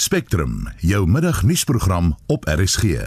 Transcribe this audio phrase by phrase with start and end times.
[0.00, 2.84] Spectrum, jou middagnuusprogram op RSG.
[2.84, 3.06] In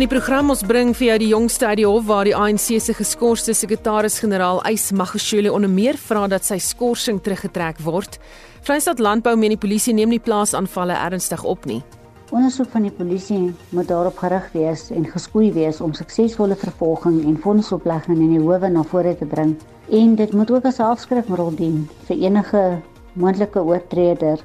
[0.00, 2.96] die program ons bring vir jou die jongste uit die hof waar die ANC se
[2.96, 8.16] geskorste sekretaris-generaal Ys Magashule onder meer vra dat sy skorsing teruggetrek word.
[8.64, 11.84] Vryheid Landbou meen die polisie neem nie plaasaanvalle ernstig op nie.
[12.32, 17.36] Ondersoek van die polisie moet daarop gerig wees en geskoei wees om suksesvolle vervolging en
[17.36, 19.52] fondsoplegging in die howe na vore te bring
[19.92, 22.80] en dit moet ook as 'n afskrikmiddel dien vir enige
[23.12, 24.40] moontlike oortreder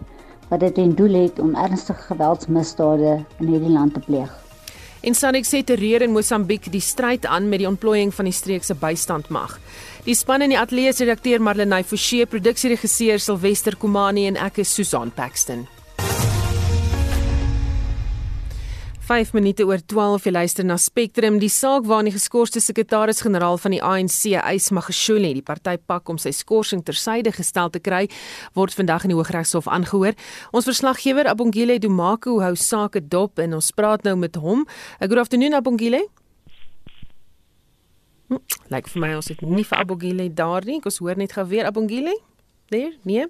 [0.50, 4.32] wat dit in doel het om ernstige geweldsmisdade in hierdie land te pleeg.
[5.02, 8.64] En Sanik sê terreur in Mosambiek die stryd aan met die ontplooiing van die streek
[8.64, 9.60] se bystandmag.
[10.04, 14.74] Die span in die ateljee se redakteur Marlenae Forsie, produksieregisseur Silwester Komani en ek is
[14.74, 15.68] Susan Paxton.
[19.10, 21.40] 5 minute oor 12 jy luister na Spectrum.
[21.42, 26.20] Die saak waarin die geskorste sekretaris-generaal van die ANC Ys Magashule die party pak om
[26.22, 28.04] sy skorsing tersyde gestel te kry
[28.54, 30.14] word vandag in die Hooggeregshof aangehoor.
[30.54, 34.68] Ons verslaggewer Abongile Dumako hou sake dop en ons praat nou met hom.
[35.02, 36.06] Good afternoon Abongile.
[38.30, 40.78] Hm, Lyk vir my ons het nie vir Abongile daar nie.
[40.84, 42.14] Ek ons hoor net gou weer Abongile.
[42.14, 43.26] Daar nee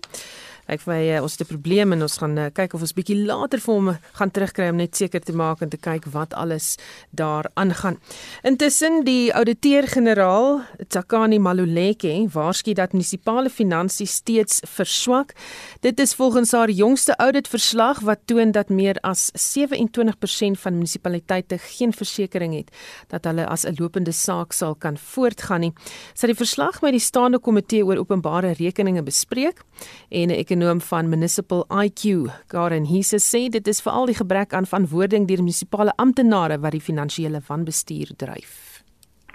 [0.70, 2.94] Ek vir my uh, ons het 'n probleem en ons gaan uh, kyk of ons
[2.94, 6.34] bietjie later vir hom gaan terugkry om net seker te maak en te kyk wat
[6.34, 6.78] alles
[7.10, 7.98] daar aangaan.
[8.44, 15.34] Intussen die ouditeur-generaal Tsakani Maluleke waarsku dat munisipale finansies steeds verswak.
[15.82, 21.94] Dit is volgens haar jongste auditverslag wat toon dat meer as 27% van munisipaliteite geen
[21.94, 22.70] versekerings het
[23.10, 25.74] dat hulle as 'n lopende saak sal kan voortgaan nie.
[26.14, 29.64] Sy het die verslag met die staande komitee oor openbare rekeninge bespreek
[30.10, 34.68] en 'n ekonom van Municipal IQ, Karen Hisse sê dit is veral die gebrek aan
[34.68, 38.84] verantwoording deur munisipale amptenare wat die finansiële wanbestuur dryf.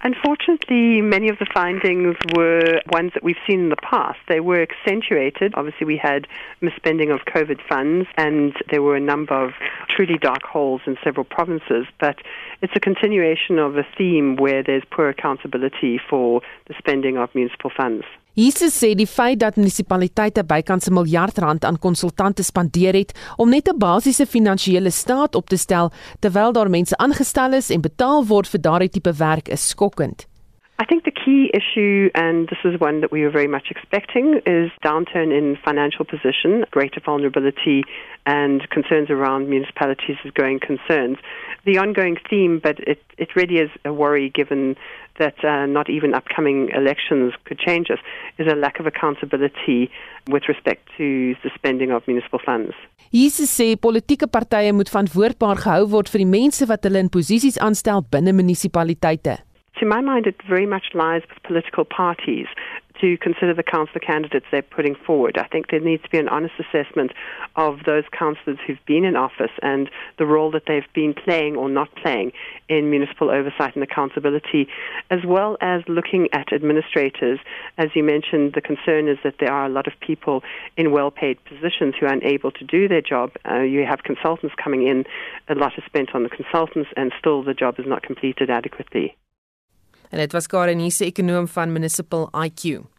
[0.04, 4.18] Unfortunately, many of the findings were ones that we've seen in the past.
[4.28, 5.54] They were accentuated.
[5.54, 6.28] Obviously, we had
[6.60, 9.52] misspending of COVID funds, and there were a number of
[9.88, 11.86] truly dark holes in several provinces.
[11.98, 12.16] But
[12.60, 17.72] it's a continuation of a theme where there's poor accountability for the spending of municipal
[17.74, 18.04] funds.
[18.34, 23.48] Jesus sê die feit dat munisipaliteite bykans 'n miljard rand aan konsultante spandeer het om
[23.48, 28.26] net 'n basiese finansiële staat op te stel terwyl daar mense aangestel is en betaal
[28.26, 30.26] word vir daardie tipe werk is skokkend.
[30.80, 34.40] I think the key issue, and this is one that we were very much expecting,
[34.44, 37.84] is downturn in financial position, greater vulnerability,
[38.26, 41.18] and concerns around municipalities as going concerns.
[41.64, 44.74] The ongoing theme, but it, it really is a worry given
[45.18, 48.00] that uh, not even upcoming elections could change us,
[48.38, 49.90] is a lack of accountability
[50.30, 52.74] with respect to the spending of municipal funds.
[53.12, 57.60] Jesus sê politieke partye moet verantwoordbaar gehou word vir die mense wat hulle in posisies
[57.62, 59.38] aanstel binne munisipaliteite.
[59.78, 62.50] To my mind, it very much lies with political parties
[63.04, 65.36] to consider the councillor candidates they're putting forward.
[65.36, 67.12] I think there needs to be an honest assessment
[67.54, 71.68] of those councillors who've been in office and the role that they've been playing or
[71.68, 72.32] not playing
[72.70, 74.68] in municipal oversight and accountability,
[75.10, 77.38] as well as looking at administrators.
[77.76, 80.42] As you mentioned, the concern is that there are a lot of people
[80.78, 83.32] in well paid positions who are unable to do their job.
[83.46, 85.04] Uh, you have consultants coming in,
[85.50, 89.14] a lot is spent on the consultants, and still the job is not completed adequately.
[90.14, 92.93] en dit was Karen Hisse ekonom van Municipal IQ.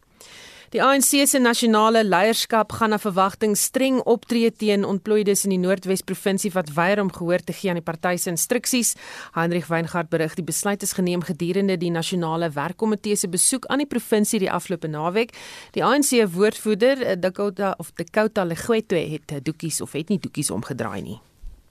[0.74, 6.02] Die ANC se nasionale leierskap gaan na verwagting streng optree teen ontploides in die Noordwes
[6.02, 8.96] provinsie wat weier om gehoor te gee aan die party se instruksies.
[9.36, 13.86] Heinrich Weingart berig die besluit is geneem gedurende die nasionale werkkomitee se besoek aan die
[13.86, 15.36] provinsie die afgelope naweek.
[15.78, 21.20] Die ANC woordvoerder, Dakota of Dakota Legwetwe het doekies of het nie doekies omgedraai nie.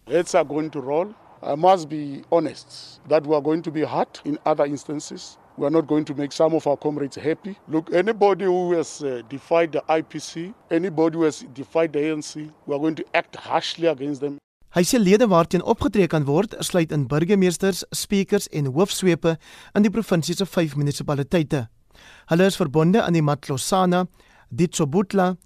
[0.07, 1.11] It's going to roll.
[1.43, 5.37] I must be honest that we are going to be hard in other instances.
[5.57, 7.55] We are not going to make some of our comrades happy.
[7.69, 12.75] Look, anybody who has uh, defied the IPC, anybody who has defied the ANC, we
[12.75, 14.37] are going to act harshly against them.
[14.75, 19.37] Hy sê lede waarteen opgetree kan word, sluit in burgemeesters, speakers en hoofsweepe
[19.71, 21.61] in die provinsie se 5 munisipaliteite.
[22.27, 24.03] Hulle is verbonde aan die Matlosana,
[24.51, 25.37] Ditsobutla,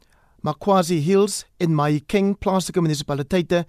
[0.41, 3.67] Makwazi Hills en Mahikeng plaaslike munisipaliteite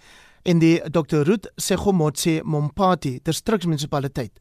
[0.49, 4.33] en die Dr Ruth Segomotse Mompati distriksmunisipaliteit.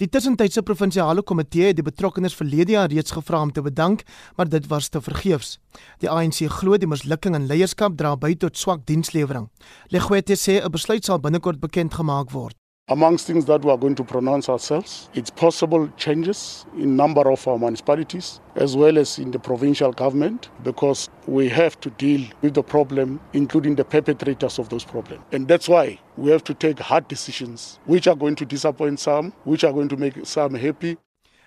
[0.00, 4.06] Die tussentydse provinsiale komitee het die betrokkenes verlede jaar reeds gevra om te bedank,
[4.36, 5.58] maar dit was te vergeefs.
[6.00, 9.50] Die ANC glo die mislukking in leierskap dra by tot swak dienslewering.
[9.92, 12.61] Legwete sê 'n besluit sal binnekort bekend gemaak word.
[12.88, 17.46] Amongst things that we are going to pronounce ourselves, it's possible changes in number of
[17.46, 22.54] our municipalities as well as in the provincial government because we have to deal with
[22.54, 25.22] the problem, including the perpetrators of those problems.
[25.30, 29.32] And that's why we have to take hard decisions, which are going to disappoint some,
[29.44, 30.96] which are going to make some happy.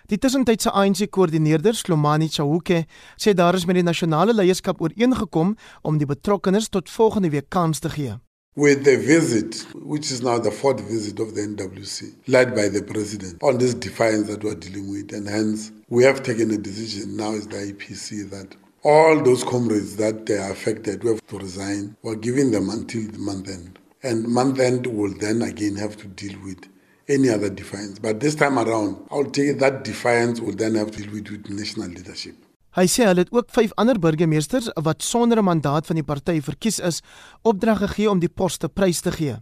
[0.07, 2.85] Die tussentydse ANC-koördineerder, Slomani Chauke,
[3.17, 7.81] sê daar is met die nasionale leierskap ooreengekom om die betrokkenes tot volgende week kans
[7.81, 8.13] te gee.
[8.57, 12.81] With the visit, which is now the fourth visit of the NWC, led by the
[12.81, 17.17] president, on this defiance that we're dealing with, and hence we have taken a decision
[17.17, 21.37] now as the IPC that all those comrades that they are affected, we have to
[21.37, 21.97] resign.
[22.01, 23.77] We're giving them until the month end.
[24.03, 26.69] And month end will then again have to deal with
[27.09, 27.99] any other defiance.
[27.99, 31.49] But this time around, I'll take that defiance will then have to deal with, with
[31.49, 32.35] national leadership.
[32.75, 36.42] Hy sê hulle het ook vyf ander burgemeesters wat sonder 'n mandaat van die party
[36.42, 37.01] verkies is,
[37.42, 39.36] opdrag gegee om die poste prys te gee.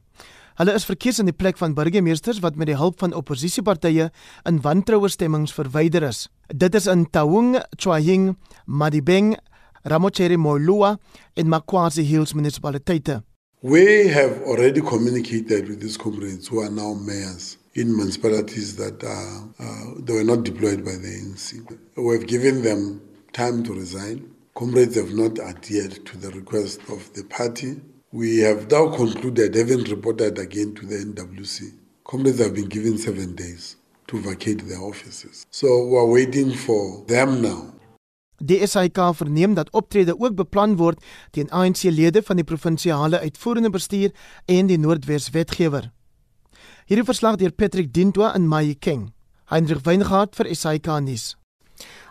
[0.56, 4.12] Hulle is verkies in die plek van burgemeesters wat met die hulp van oppositiepartye
[4.46, 6.30] in wantroue stemmings verwyder is.
[6.48, 8.38] Dit is in Taung, Chwaying,
[8.68, 9.36] Madibeng,
[9.84, 11.00] Ramocheri Molua
[11.36, 13.24] en Makwazi Hills munisipaliteite.
[13.62, 19.50] We have already communicated with these comrades who are now mayors in municipalities that are,
[19.60, 21.64] uh, they were not deployed by the ANC.
[21.96, 23.02] We have given them
[23.34, 24.34] time to resign.
[24.56, 27.82] Comrades have not adhered to the request of the party.
[28.12, 31.74] We have now concluded, having reported again to the NWC,
[32.06, 33.76] comrades have been given seven days
[34.08, 35.46] to vacate their offices.
[35.50, 37.74] So we're waiting for them now
[38.44, 44.12] Die SAIK verneem dat optrede ook beplan word teen ANC-lede van die provinsiale uitvoerende bestuur
[44.46, 45.92] en die Noordwes wetgewer.
[46.86, 49.14] Hierdie verslag deur Patrick Dintwa in Mahikeng.
[49.48, 51.38] Heinrich Weingart vir SAIK nuus.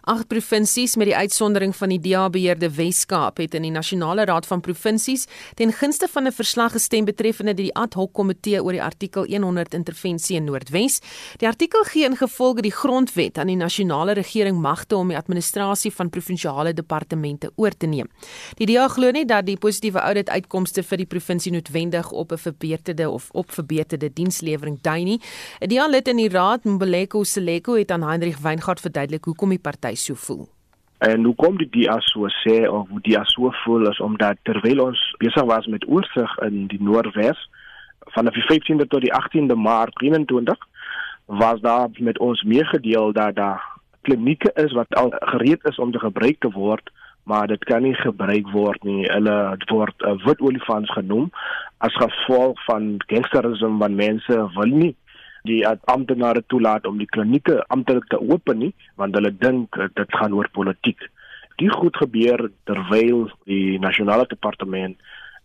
[0.02, 4.60] Agt provinsies met die uitsondering van die DA-beheerde Wes-Kaap het in die Nasionale Raad van
[4.60, 9.75] Provinsies ten gunste van 'n verslag gestem betreffende die ad-hoc komitee oor die artikel 100
[9.75, 11.00] intervensie in Noordwes.
[11.38, 16.10] Die artikel gee ingevolge die grondwet aan die nasionale regering magte om die administrasie van
[16.10, 18.08] provinsiale departemente oor te neem.
[18.56, 23.10] Die DA glo nie dat die positiewe audit-uitkomste vir die provinsie noodwendig op 'n verbeterde
[23.10, 25.20] of op verbeterde dienslewering dui nie.
[25.60, 29.90] 'n DA-lid in die raad, Mbeleko Seleko, het aan Heinrich Weingart verduidelik hoekom die party
[29.93, 30.47] hy so voel.
[31.03, 34.41] En hoe kom die DA so sê of hoe die DA so voel is omdat
[34.49, 37.41] terwyl ons besig was met oorsig in die Noordwes
[38.15, 40.69] van die 15de tot die 18de Maart 2021
[41.43, 43.62] was daar met ons meegedeel dat daar
[44.03, 46.91] klinieke is wat al gereed is om te gebruik te word
[47.23, 49.05] maar dit kan nie gebruik word nie.
[49.06, 49.37] Hulle
[49.71, 51.31] word uh, wit olifants genoem
[51.83, 54.95] as gevolg van gangsterisme van mense wil nie
[55.49, 60.37] die amptenare toelaat om die klinieke amptelik te open nie want hulle dink dit gaan
[60.39, 61.00] oor politiek.
[61.61, 64.97] Die goed gebeur terwyl die nasionale departement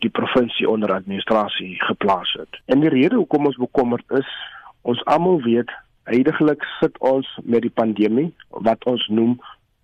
[0.05, 2.61] die provinsie onder administrasie geplaas het.
[2.65, 4.29] En die rede hoekom ons bekommerd is,
[4.81, 5.71] ons almal weet
[6.07, 8.29] heidaglik sit ons met die pandemie
[8.63, 9.35] wat ons noem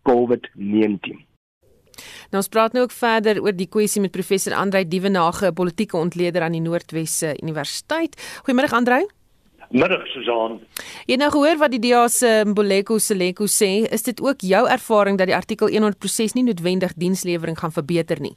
[0.07, 1.17] COVID-19.
[2.31, 6.45] Nou ons praat nou ook verder oor die kwessie met professor Andrei Dievenage, politieke ontleder
[6.45, 8.17] aan die Noordwes Universiteit.
[8.45, 9.03] Goeiemôre Andrei.
[9.73, 10.59] Middag Susan.
[11.09, 15.17] Jy nou gehoor wat die DA se Mboleko Seleko sê, is dit ook jou ervaring
[15.17, 18.35] dat die artikel 100 proses nie noodwendig dienslewering gaan verbeter nie?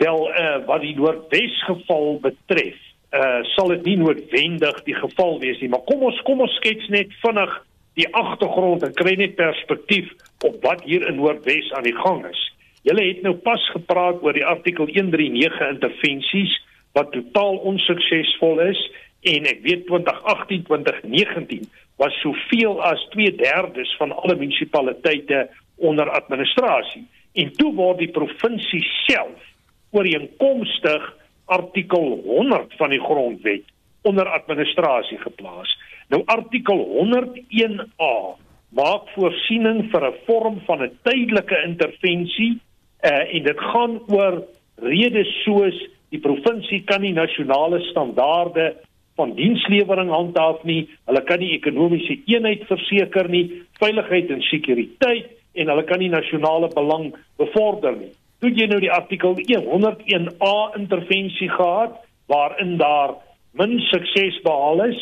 [0.00, 2.80] Wel, uh, wat die Noordwes geval betref,
[3.12, 6.88] uh, sal dit nie noodwendig die geval wees nie, maar kom ons kom ons skets
[6.96, 7.52] net vinnig
[8.00, 10.08] die agtergrond en kry net perspektief
[10.48, 12.40] op wat hier in Noordwes aan die gang is.
[12.88, 16.56] Julle het nou pas gepraat oor die artikel 139 intervensies
[16.96, 18.80] wat totaal onsuksesvol is
[19.24, 27.52] en ek weet 2018 2019 was soveel as 2/3 van alle munisipaliteite onder administrasie en
[27.58, 29.40] toe word die provinsie self
[29.90, 31.06] ooreenkomstig
[31.44, 33.64] artikel 100 van die grondwet
[34.02, 35.70] onder administrasie geplaas.
[36.08, 38.14] Nou artikel 101A
[38.74, 42.60] maak voorsiening vir 'n vorm van 'n tydelike intervensie
[43.04, 44.42] uh, en dit gaan oor
[44.76, 45.76] redes soos
[46.10, 48.76] die provinsie kan nie nasionale standaarde
[49.16, 53.46] van dienslewering handhaaf nie, hulle kan nie ekonomiese eenheid verseker nie,
[53.80, 58.10] veiligheid en sekuriteit en hulle kan nie nasionale belang bevorder nie.
[58.42, 62.00] Toe jy nou die artikel 101A intervensie gehad
[62.32, 63.14] waarin daar
[63.54, 64.98] min sukses behaal is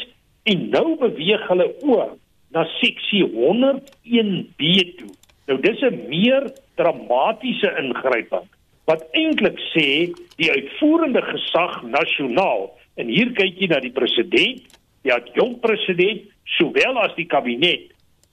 [0.53, 2.13] en nou beweeg hulle oor
[2.53, 5.13] na seksie 101B toe.
[5.49, 8.49] Nou dis 'n meer dramatiese ingryping
[8.85, 12.71] wat eintlik sê die uitvoerende gesag nasionaal
[13.01, 14.65] En hier kyk jy na die president,
[15.03, 17.89] die adjunkt president, sowel as die kabinet.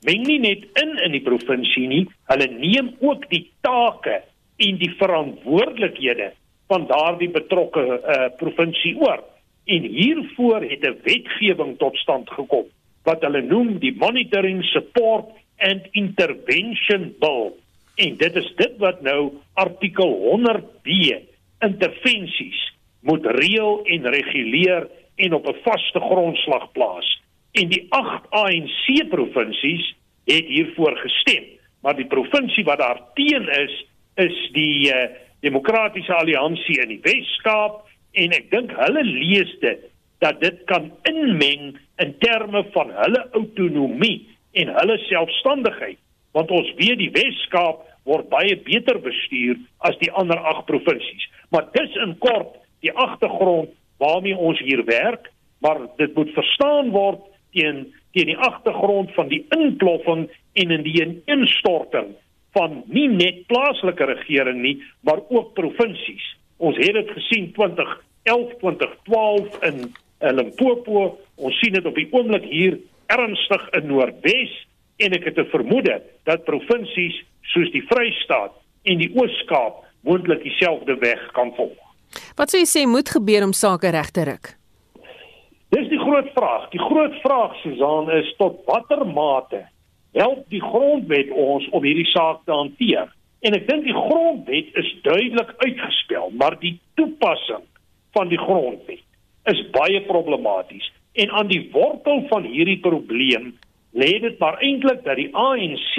[0.07, 4.21] Meng nie net in in die provinsie nie, hulle neem ook die take
[4.59, 6.31] en die verantwoordelikhede
[6.71, 9.23] van daardie betrokke uh, provinsie oor.
[9.69, 12.67] En hiervoor het 'n wetgewing tot stand gekom
[13.03, 17.53] wat hulle noem die Monitoring Support and Intervention Bill.
[17.95, 20.91] En dit is dit wat nou artikel 100B
[21.59, 22.68] intervensies
[23.01, 27.21] moet reël en reguleer en op 'n vaste grondslag plaas.
[27.51, 31.43] En die 8 ANC provinsies het hiervoor gestem,
[31.81, 37.87] maar die provinsie wat daar teen is, is die uh, Demokratiese Alliansie in die Wes-Kaap.
[38.11, 39.79] En ek dink hulle lees dit
[40.19, 45.97] dat dit kan inmeng in terme van hulle autonomie en hulle selfstandigheid.
[46.31, 51.69] Want ons weet die Wes-Kaap word baie beter bestuur as die ander 8 provinsies maar
[51.73, 57.21] dis in kort die agtergrond waarmee ons hier werk maar dit moet verstaan word
[57.51, 62.13] teen teen die agtergrond van die inploffing en in die ineenstorting
[62.57, 67.97] van nie net plaaslike regering nie maar ook provinsies ons het dit gesien 20
[68.29, 71.17] 11 2012 in in Limpopo.
[71.35, 72.79] Ons sien dit op die oomblik hier
[73.11, 74.55] ernstig in Noordwes
[74.99, 80.95] en ek het 'n vermoede dat provinsies soos die Vrystaat en die Oos-Kaap moontlik dieselfde
[80.99, 81.88] weg kan volg.
[82.37, 84.55] Wat sou jy sê moet gebeur om sake reg te ruk?
[85.69, 86.69] Dis die groot vraag.
[86.73, 89.65] Die groot vraag Susan is tot watter mate
[90.17, 93.11] help die grondwet ons om hierdie saak te hanteer?
[93.45, 97.63] En ek dink die grondwet is duidelik uitgespel, maar die toepassing
[98.17, 99.05] van die grondwet
[99.51, 100.89] is baie problematies
[101.21, 103.53] en aan die wortel van hierdie probleem
[103.97, 105.95] lê dit maar eintlik dat die ANC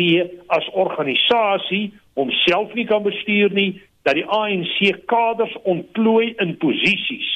[0.54, 3.72] as organisasie homself nie kan bestuur nie
[4.06, 7.28] dat die ANC kaders ontplooi in posisies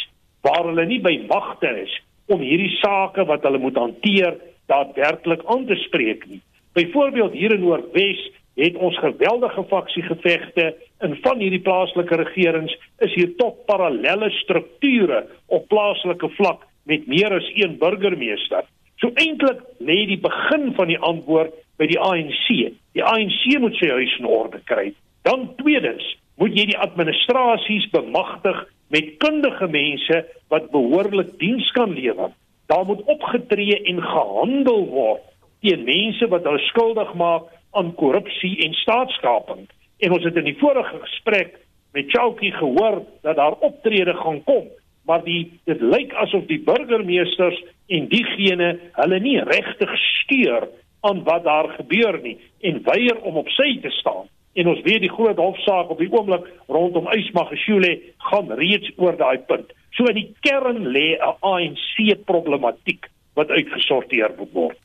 [0.44, 1.92] waar hulle nie by magte is
[2.32, 4.38] om hierdie sake wat hulle moet hanteer
[4.70, 6.40] daadwerklik aan te spreek nie
[6.74, 8.22] byvoorbeeld hier in Noordwes
[8.54, 12.74] het ons geweldige faksiegevegte in van hierdie plaaslike regerings
[13.06, 18.66] is hier tot parallelle strukture op plaaslike vlak met meer as een burgemeester.
[19.02, 22.46] So eintlik lê die begin van die antwoord by die ANC.
[22.94, 24.92] Die ANC moet sy huis in orde kry.
[25.26, 26.04] Dan tweedens,
[26.40, 28.64] moet jy die administrasies bemagtig
[28.94, 32.32] met kundige mense wat behoorlik diens kan lewer.
[32.66, 35.22] Daar moet opgetree en gehandel word
[35.64, 39.66] teen mense wat hulle skuldig maak aan korrupsie en staatskaping.
[40.04, 41.56] En ons het in die vorige gesprek
[41.94, 44.66] met Chauki gehoor dat daar optrede gaan kom,
[45.06, 50.68] maar die dit lyk asof die burgemeesters en diegene hulle nie regtig steur
[51.04, 54.28] aan wat daar gebeur nie en weier om op sy te staan.
[54.54, 57.96] En ons weet die groot hofsaak op die oomblik rondom Ysmagashule
[58.30, 59.72] gaan reeds oor daai punt.
[59.94, 64.78] So in die kern lê 'n ANC problematiek wat uitgesorteer moet word.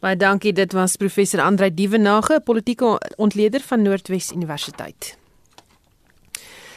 [0.00, 0.52] Baie dankie.
[0.52, 5.23] Dit was professor Andrei Dievenage, politieke ontleder van Noordwes Universiteit.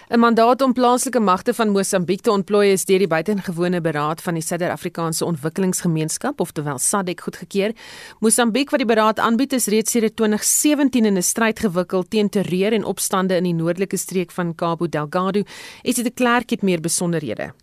[0.08, 4.38] 'n Mandaat om plaaslike magte van Mosambiek te ontplooi is deur die buitengewone beraad van
[4.40, 7.74] die Suid-Afrikaanse Ontwikkelingsgemeenskap, oftewel SADC, goedgekeur.
[8.20, 12.74] Mosambiek wat die beraad aanbied, is reeds sedert 2017 in 'n stryd gewikkeld teen terreur
[12.74, 15.44] en opstande in die noordelike streek van Cabo Delgado.
[15.84, 17.54] Is dit 'n klerk het meer besonderhede?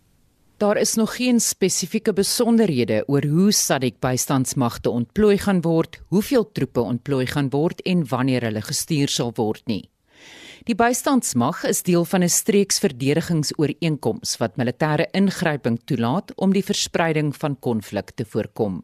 [0.57, 6.81] Daar is nog geen spesifieke besonderhede oor hoe SADC bystandsmagte ontplooi gaan word, hoeveel troepe
[6.81, 9.89] ontplooi gaan word en wanneer hulle gestuur sal word nie.
[10.65, 17.59] Die bystandsmag is deel van 'n streeksverdedigingsooreenkoms wat militêre ingryping toelaat om die verspreiding van
[17.59, 18.83] konflik te voorkom.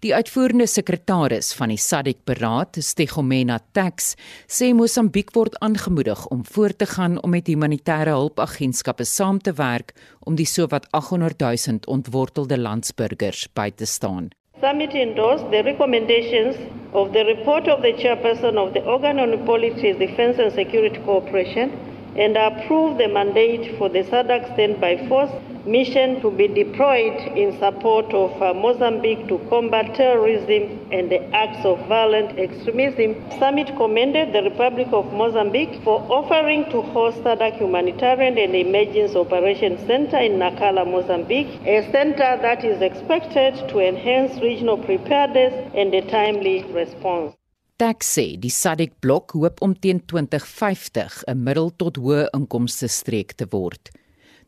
[0.00, 4.14] Die uitvoerende sekretaris van die SADC-beraad, Stegomena Tax,
[4.46, 9.94] sê Mosambiek word aangemoedig om voort te gaan om met humanitêre hulpagentskappe saam te werk
[10.20, 14.30] om die sowat 800 000 ontwortelde landsburgers by te staan.
[14.60, 16.56] Summit endorsed the recommendations
[16.92, 21.70] of the report of the chairperson of the Organ on Policy, Defense and Security Cooperation
[22.16, 25.30] and approve the mandate for the SADC standby force
[25.68, 31.64] mission to be deployed in support of uh, Mozambique to combat terrorism and the acts
[31.64, 33.14] of violent extremism.
[33.38, 39.86] Summit commended the Republic of Mozambique for offering to host SADC Humanitarian and Emergency Operations
[39.86, 46.02] Center in Nakala, Mozambique, a center that is expected to enhance regional preparedness and a
[46.10, 47.37] timely response.
[47.78, 53.36] Tax sê die SADC blok hoop om teen 2050 'n middel tot hoë inkomste streek
[53.38, 53.90] te word.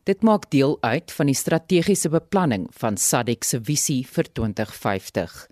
[0.03, 5.47] Dit maak deel uit van die strategiese beplanning van SADC se visie vir 2050.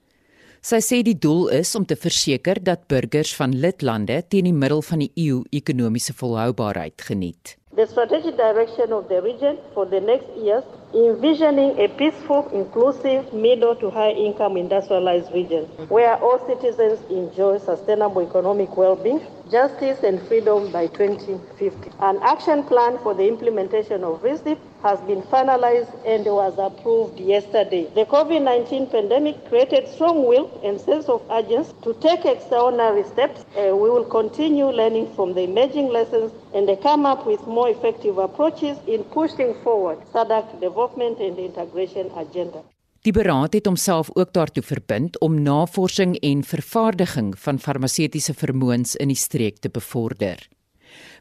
[0.62, 4.82] Sy sê die doel is om te verseker dat burgers van lidlande teen die middel
[4.82, 7.59] van die EU ekonomiese volhoubaarheid geniet.
[7.72, 13.76] The strategic direction of the region for the next years envisioning a peaceful, inclusive, middle
[13.76, 20.22] to high income industrialized region where all citizens enjoy sustainable economic well being, justice, and
[20.28, 21.92] freedom by 2050.
[22.00, 27.90] An action plan for the implementation of RISDIP has been finalized and was approved yesterday.
[27.96, 33.42] The COVID 19 pandemic created strong will and sense of urgency to take extraordinary steps.
[33.58, 38.18] Uh, we will continue learning from the emerging lessons and come up with more effective
[38.18, 42.64] approaches in pushing forward SADC development and integration agenda.
[43.02, 49.08] Die beraad het homself ook daartoe verbind om navorsing en vervaardiging van farmaseutiese vermoëns in
[49.08, 50.42] die streek te bevorder.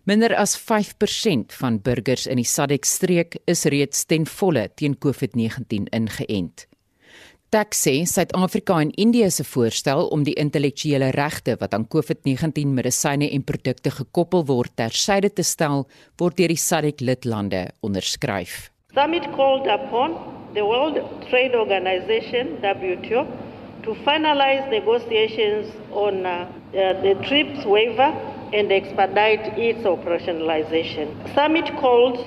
[0.05, 6.67] Minder as 5% van burgers in die SADC-streek is reeds ten volle teen COVID-19 ingeënt.
[7.49, 13.31] Tax sê Suid-Afrika en Indië se voorstel om die intellektuele regte wat aan COVID-19 medisyne
[13.31, 15.87] en produkte gekoppel word tersyde te stel,
[16.21, 18.67] word deur die SADC-lidlande onderskryf.
[18.99, 20.99] Summit called upon the World
[21.31, 23.23] Trade Organization WTO
[23.85, 28.11] to finalize negotiations on uh, uh, the TRIPS waiver
[28.53, 31.33] and expedite its operationalization.
[31.33, 32.19] Summit called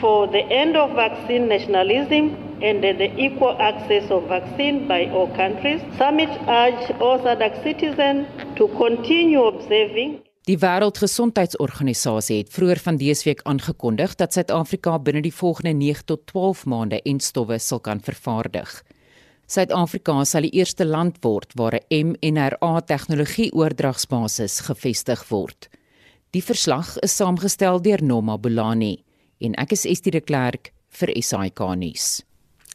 [0.00, 5.82] for the end of vaccine nationalism and the equal access of vaccine by all countries.
[5.98, 13.44] Summit urged all SADC citizens to continue observing Die Wêreldgesondheidsorganisasie het vroeër van dese week
[13.46, 18.72] aangekondig dat Suid-Afrika binne die volgende 9 tot 12 maande entstowwe sal kan vervaardig.
[19.46, 25.68] Suid-Afrika sal die eerste land word waar 'n mRNA tegnologie oordragsbasis gevestig word.
[26.30, 29.04] Die verslag is saamgestel deur Noma Bolani
[29.38, 32.22] en ek is Estie de Klerk vir SAK nuus.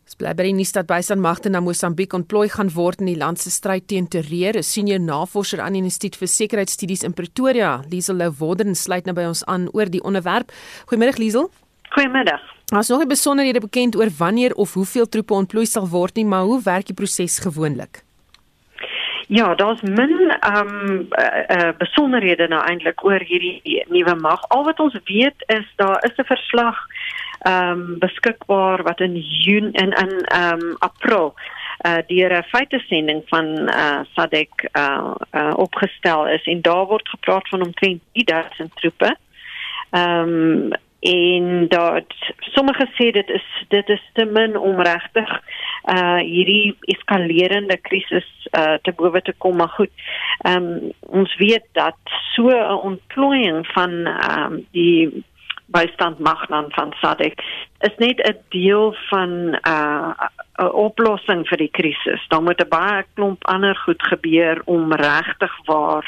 [0.08, 3.18] Ons bly by die nuus dat bystand magte na Mosambiek ontplooi gaan word in die
[3.20, 4.56] land se stryd teen terreur.
[4.56, 9.26] 'n Senior navorser aan die Instituut vir Sekuriteitsstudies in Pretoria, Liesel Louworden, sluit nou by
[9.28, 10.48] ons aan oor die onderwerp.
[10.88, 11.52] Goeiemôre Liesel.
[11.92, 12.40] Goeiemiddag.
[12.72, 16.48] Ons nog nie besonderhede bekend oor wanneer of hoeveel troepe ontplooi sal word nie, maar
[16.48, 18.04] hoe werk die proses gewoonlik?
[19.28, 24.40] Ja, daar's min ehm um, uh, uh, besonderhede nou eintlik oor hierdie nuwe mag.
[24.56, 26.80] Al wat ons weet is daar is 'n verslag
[27.48, 31.34] ehm um, beskikbaar wat in Junie en in ehm um, April
[31.86, 37.48] uh deur 'n feitesending van uh SADC uh, uh opgestel is en daar word gepraat
[37.50, 39.18] van omtrent 3000 troepe.
[39.89, 45.30] Ehm um, en dat sommige sê dit is dit is te min om regtig
[45.94, 49.94] uh hierdie eskalerende krisis uh te bowe te kom maar goed.
[50.42, 51.98] Ehm um, ons weet dat
[52.34, 55.24] so 'n ontplooiing van ehm um, die
[55.67, 57.39] bystand mag dan van SADC
[57.80, 60.12] is net 'n deel van uh,
[60.58, 62.27] 'n oplossing vir die krisis.
[62.27, 66.06] Daar moet 'n baie klomp ander goed gebeur om regtig waar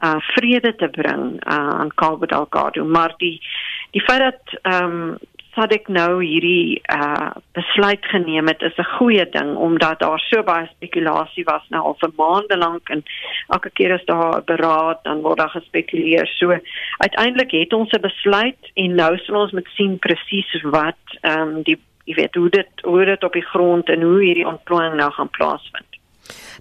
[0.00, 3.42] uh vrede te bring uh, aan Cabo Delgado, maar die
[3.90, 5.18] die feit dat ehm um,
[5.54, 10.66] SADC nou hierdie uh besluit geneem het is 'n goeie ding omdat daar so baie
[10.66, 13.02] spekulasie was nou al vir maande lank en
[13.48, 16.26] elke keer as daar 'n beraad dan word daar gespekuleer.
[16.26, 16.58] So
[16.98, 21.62] uiteindelik het ons 'n besluit en nou sal ons moet sien presies wat ehm um,
[21.62, 25.10] die jy weet hoe dit hoe dit op die grond en hoe hierdie ontplooiing nou
[25.12, 25.86] gaan plaasvind.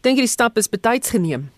[0.02, 1.57] Dink jy die stap is betyds geneem?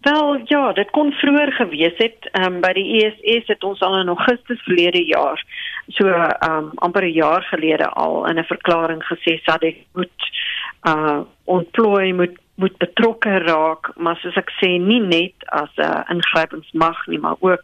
[0.00, 2.28] Wel ja, dit kon vroeër gewees het.
[2.32, 5.42] Ehm um, by die ESS het ons al in Augustus verlede jaar
[5.88, 10.20] so ehm um, amper 'n jaar gelede al in 'n verklaring gesê dit moet
[10.88, 16.02] uh ontplooi moet moet betrokke raak, maar soos ek sê nie net as 'n uh,
[16.08, 17.62] ingrypingsmag nie, maar ook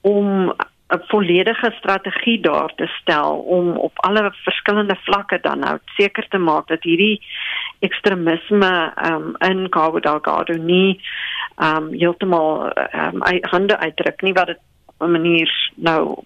[0.00, 0.52] om
[0.88, 6.38] 'n volledige strategie daar te stel om op alle verskillende vlakke dan nou seker te
[6.38, 7.22] maak dat hierdie
[7.78, 11.00] ekstremisme um, in Cabo Delgado nie
[11.56, 16.22] um heeltemal um hande uitdruk nie wat dit op 'n manier nou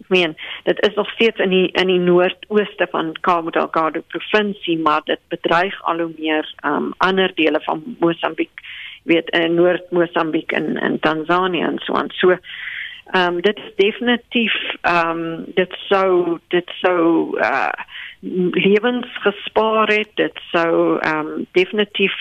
[0.00, 4.78] ek meen dit is nog steeds in die in die noordooste van Cabo Delgado provinsie
[4.78, 8.60] maar dit bedreig al hoe meer um ander dele van Mosambiek
[9.02, 12.10] weet in Noord-Mosambiek en en Tansanië en so aan.
[12.10, 12.36] So
[13.10, 17.70] um dit is definitief um dit sou dit sou uh
[18.54, 22.14] lewens gespaar het dit sou um definitief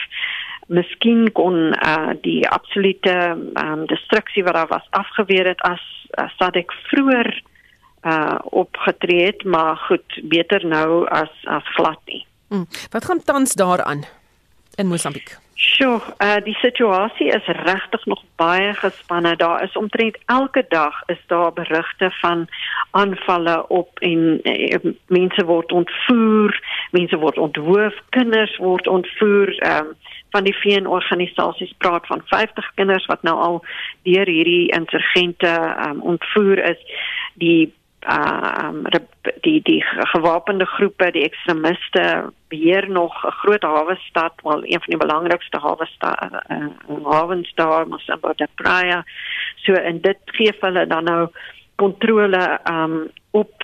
[0.72, 3.16] miskien kon uh, die absolute
[3.60, 5.84] um, destruksie wat daar was afgeweer het as
[6.20, 7.30] as dat ek vroeër
[8.04, 12.26] uh, opgetree het maar goed beter nou as as glad nie.
[12.52, 12.68] Hmm.
[12.92, 14.04] Wat gaan tans daaraan
[14.76, 15.38] in Mosambiek?
[15.62, 19.36] Sjoe, uh, die situasie is regtig nog baie gespanne.
[19.38, 22.48] Daar is omtrent elke dag is daar berigte van
[22.92, 26.58] aanvalle op en uh, mense word ontvoer,
[26.92, 29.54] mense word onthoof, kinders word ontvoer.
[29.68, 29.94] Um,
[30.32, 33.58] van die VN-organisasies praat van 50 kinders wat nou al
[34.08, 35.52] deur hierdie insurgente
[35.88, 36.82] um, ontvoer is.
[37.34, 37.74] Die
[38.10, 38.84] uh um,
[39.42, 44.94] die die gewapende groepe, die ekstremiste beheer nog 'n groot hawe stad, wel een van
[44.94, 46.18] die belangrikste hawe stad
[46.50, 46.68] uh,
[47.04, 49.04] hawens daar, Mosamba de Praia.
[49.56, 51.28] So en dit gee hulle dan nou
[51.76, 53.64] kontrole um op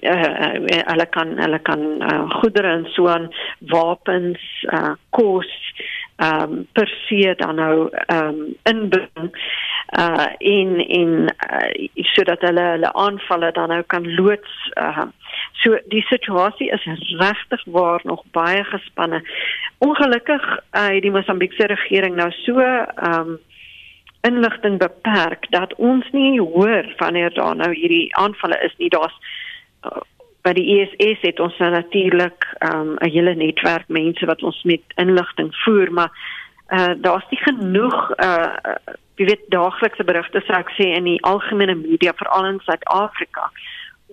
[0.00, 5.52] uh, hulle kan hulle kan uh, goedere en so aan wapens uh, kos
[6.16, 9.30] ehm um, per se dan nou ehm um, inbring
[9.94, 15.06] uh in in uh, sodat hulle hulle aanvalle dan nou kan loods uh
[15.52, 16.86] so die situasie is
[17.18, 19.22] regtig waar nog baie gespanne.
[19.78, 23.38] Ongelukkig uh die Mosambiekse regering nou so ehm um,
[24.26, 28.88] inligting beperk dat ons nie hoor wanneer daar nou hierdie aanvalle is nie.
[28.90, 29.14] Daar's
[29.84, 30.02] uh,
[30.46, 34.82] by die ESS het ons nou natuurlik um, 'n hele netwerk mense wat ons met
[34.94, 36.10] inligting voer maar
[36.68, 38.54] uh, daar's nie genoeg uh
[39.16, 43.50] jy weet daaglikse berigte sou ek sê in die algemene media veral in Suid-Afrika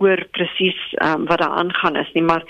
[0.02, 2.42] oor presies um, wat daar aangaan is nie maar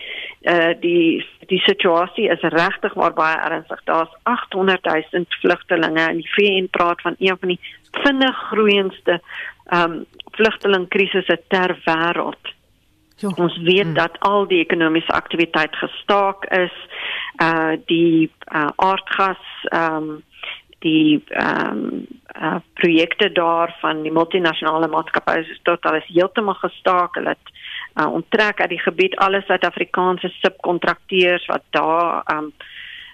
[0.49, 6.33] uh die die situasie is regtig maar baie ernstig daar's 800 000 vlugtelinge en die
[6.37, 7.61] VN praat van een van die
[8.01, 9.21] vinnig groeiendste
[9.79, 10.05] um
[10.39, 12.55] vlugtelingkrisisse ter wêreld
[13.17, 13.31] Jo.
[13.37, 13.95] Ons weet hmm.
[13.95, 16.75] dat al die ekonomiese aktiwiteit gestaak is.
[17.43, 20.23] Uh die uh, aardgas ehm um,
[20.85, 21.94] die ehm um,
[22.75, 27.15] projekte daar van die multinasjonale maatskappye is totaal is heeltemal gestaak.
[27.15, 27.53] Hulle het
[27.95, 32.53] uh, onttrek uit die gebied alle Suid-Afrikaanse subkontrakteurs wat daar ehm um,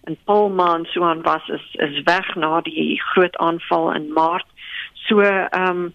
[0.08, 4.46] in Palmaan so aan was is is weg na die groot aanval in Maart.
[4.94, 5.94] So ehm um,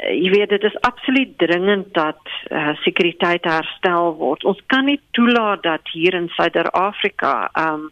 [0.00, 4.44] jy weet dit is absoluut dringend dat uh, sekuriteit herstel word.
[4.44, 7.90] Ons kan nie toelaat dat hier in Suider-Afrika um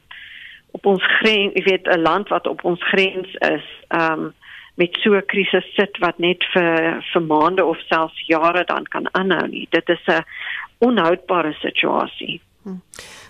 [0.77, 4.33] op ons grens, jy weet 'n land wat op ons grens is, um
[4.79, 9.07] met so 'n krisis sit wat net vir vir maande of selfs jare dan kan
[9.13, 9.67] aanhou nie.
[9.71, 10.25] Dit is 'n
[10.79, 12.41] onhoudbare situasie.
[12.63, 12.79] Hm.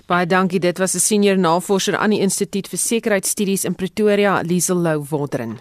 [0.07, 0.61] Baie dankie.
[0.61, 5.59] Dit was 'n senior navorser aan die Instituut vir Sekuriteitsstudies in Pretoria, Liesel Lou Woderen.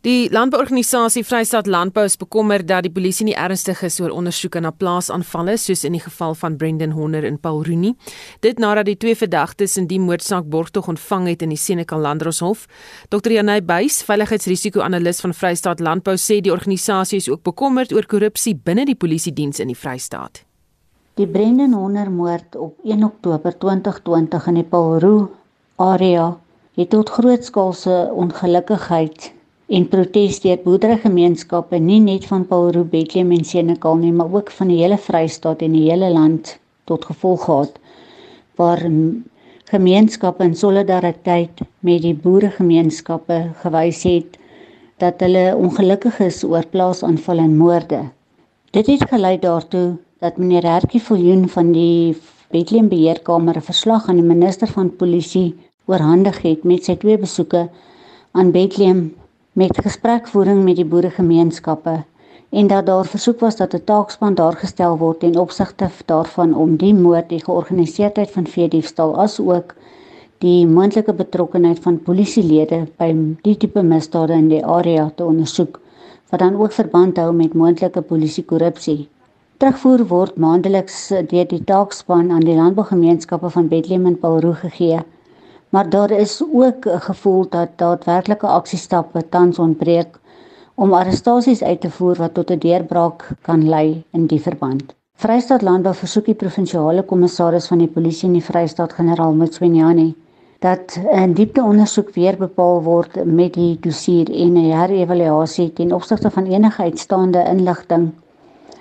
[0.00, 4.70] Die landbouorganisasie Vrystaat Landbou is bekommerd dat die polisie nie ernstig is oor ondersoeke na
[4.72, 7.90] plaasaanvalle soos in die geval van Brendan Honor in Paul Rooney.
[8.40, 12.62] Dit nadat die twee verdagtes in die moordsaak borgtog ontvang het in die Senekal Landdroshof.
[13.12, 13.34] Dr.
[13.34, 18.86] Janey Buys, veiligheidsrisiko-analis van Vrystaat Landbou, sê die organisasie is ook bekommerd oor korrupsie binne
[18.88, 20.46] die polisie diens in die Vrystaat.
[21.20, 25.28] Die Brendan Honor moord op 1 Oktober 2020 in die Paul Rooney
[25.76, 26.30] area
[26.80, 29.28] het tot grootskaalse ongelukkigheid
[29.70, 34.68] en protes deur boerderygemeenskappe nie net van Paulroo, Bethlehem en Senekal nie, maar ook van
[34.72, 36.56] die hele Vrystaat en die hele land
[36.90, 37.78] tot gevolg gehad
[38.58, 38.82] waar
[39.70, 44.40] gemeenskappe in solidariteit met die boeregemeenskappe gewys het
[45.00, 48.02] dat hulle ongelukkig is oor plaasaanvalle en moorde.
[48.74, 52.16] Dit het gelei daartoe dat meneer Hertjie Viljoen van die
[52.50, 55.54] Bethlehem beheerkamer 'n verslag aan die minister van polisie
[55.86, 57.68] oorhandig het met sy twee besoeke
[58.32, 59.14] aan Bethlehem
[59.52, 62.02] met gesprekvoering met die boeregemeenskappe
[62.50, 66.76] en dat daar versoek was dat 'n taakspan daar gestel word ten opsigte daarvan om
[66.76, 69.74] die moord, die georganiseerdheid van veediefstal asook
[70.38, 75.80] die moontlike betrokkeheid van polisielede by die tipe misdade in die area te ondersoek
[76.30, 79.08] wat dan ook verband hou met moontlike polisiekorrupsie.
[79.56, 85.00] Terugvoer word maandeliks deur die taakspan aan die landbougemeenskappe van Bethlehem en Paulroo gegee
[85.70, 90.18] maar daar is ook 'n gevoel dat daadwerklike aksiestappe tans ontbreek
[90.74, 94.94] om arrestasies uit te voer wat tot 'n deurbraak kan lei in die verband.
[95.14, 100.14] Vrystaat Landbou versoek die provinsiale kommissaris van die polisie in die Vrystaat generaal Mtswenyane
[100.58, 106.30] dat 'n diepte ondersoek weer bepaal word met die dossier en 'n herëvaluasie ten opsigte
[106.30, 108.10] van enige uitstaande inligting,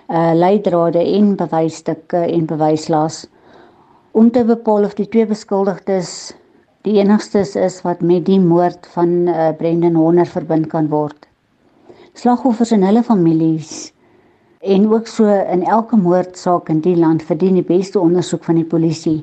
[0.09, 3.27] uh leidrade en bewysstukke en bewyslas
[4.11, 6.33] om te bepaal of die twee beskuldigdes
[6.87, 11.27] die enigstes is wat met die moord van uh, Brendan Honor verbind kan word.
[12.15, 13.91] Slagoffers en hulle families
[14.59, 18.67] en ook so in elke moordsaak in die land verdien die beste ondersoek van die
[18.67, 19.21] polisie.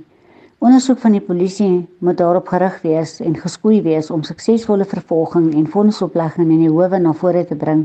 [0.65, 5.69] Ondersoek van die polisie moet daarop gerig wees en geskoei wees om suksesvolle vervolging en
[5.69, 7.85] vonnisoplegging in die howe na vore te bring.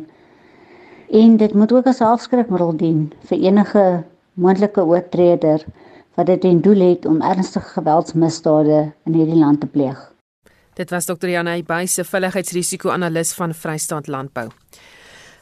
[1.12, 4.04] En dit moet ook as 'n afskrikmiddel dien vir enige
[4.34, 5.66] moontlike oortreder
[6.15, 10.12] wat dit ten doel het om ernstige geweldsmisdade in hierdie land te pleeg.
[10.74, 11.28] Dit was Dr.
[11.28, 14.50] Janey Buyse, veiligheidsrisiko-analis van Vrystaat Landbou.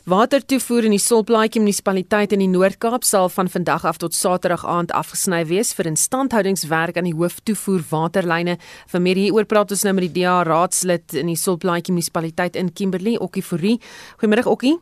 [0.09, 4.93] Watertoevoer in die Solplaatjie munisipaliteit in die Noord-Kaap sal van vandag af tot Saterdag aand
[4.95, 8.55] afgesny wees vir instandhoudingswerk aan die hooftoevoer waterlyne.
[8.89, 12.73] Vir meer hieroor praat ons nou met die DA raadslid in die Solplaatjie munisipaliteit in
[12.73, 13.77] Kimberley, Okkie Fourie.
[14.17, 14.79] Goeiemôre Okkie.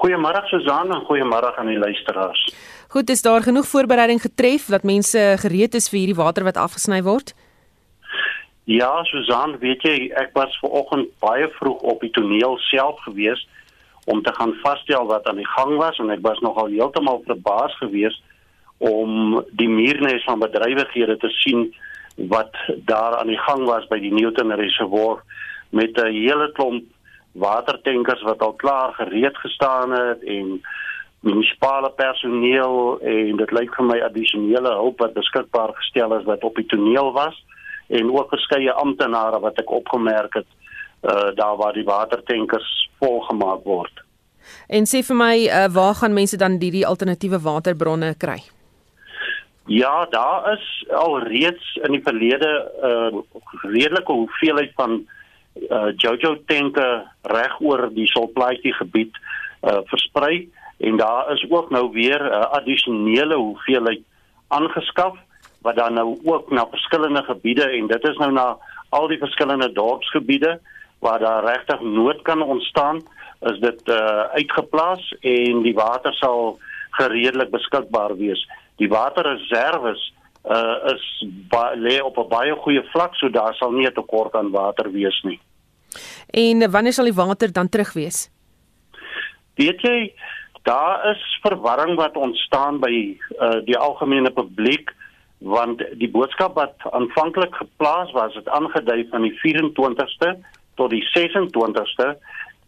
[0.00, 2.46] Goeiemôre Susan en goeiemôre aan die luisteraars.
[2.88, 7.02] Goed, is daar genoeg voorbereiding getref dat mense gereed is vir hierdie water wat afgesny
[7.02, 7.34] word?
[8.66, 13.42] Ja, Susan, weet jy, ek was ver oggend baie vroeg op die toneel self gewees
[14.06, 17.74] om te gaan vasstel wat aan die gang was en ek was nogal heeltemal verbaas
[17.78, 18.22] geweest
[18.78, 21.68] om die muurnes van bedrywighede te sien
[22.30, 22.54] wat
[22.90, 25.22] daar aan die gang was by die Newton Reservoir
[25.70, 26.84] met 'n hele klomp
[27.32, 30.60] watertankers wat al klaar gereed gestaan het en
[31.26, 36.56] munisipale personeel en dit lyk vir my addisionele hulp wat beskikbaar gestel is wat op
[36.58, 37.36] die toneel was
[37.88, 40.48] en ook verskeie amptenare wat ek opgemerk het
[41.06, 44.02] uh, daar waar die watertankers volgemaak word.
[44.70, 48.40] En sê vir my, uh, waar gaan mense dan hierdie alternatiewe waterbronne kry?
[49.66, 52.50] Ja, daar is al reeds in die verlede
[52.82, 53.22] 'n uh,
[53.62, 55.02] redelike hoeveelheid van
[55.70, 59.14] uh, Jojo tanke reg oor die Solplaatjie gebied
[59.62, 60.46] uh, versprei
[60.78, 64.02] en daar is ook nou weer 'n uh, addisionele hoeveelheid
[64.48, 65.16] aangeskaf
[65.62, 68.56] wat dan nou ook na verskillende gebiede en dit is nou na
[68.88, 70.60] al die verskillende dorpsgebiede
[70.98, 72.96] waar daar regtig nood kan ontstaan
[73.40, 76.58] is dit uh, uitgeplaas en die water sal
[76.90, 80.12] gereedelik beskikbaar wees die waterreserwes
[80.46, 81.04] uh is
[81.74, 85.22] lê op 'n baie goeie vlak so daar sal nie 'n tekort aan water wees
[85.22, 85.40] nie.
[86.30, 88.30] En wanneer sal die water dan terug wees?
[89.54, 90.12] Weet jy,
[90.66, 92.94] daar is verwarring wat ontstaan by
[93.46, 94.90] uh die algemene publiek
[95.38, 100.32] want die boodskap wat aanvanklik geplaas was, het aangedui van die 24ste
[100.74, 102.08] tot die 26ste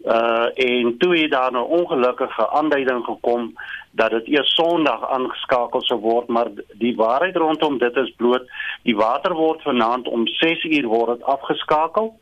[0.07, 3.53] uh en toe het daar 'n ongelukkige aanduiding gekom
[3.91, 8.47] dat dit eers Sondag aangeskakel sou word, maar die waarheid rondom dit is bloot
[8.83, 12.15] die water word vanaand om 6 uur word dit afgeskakel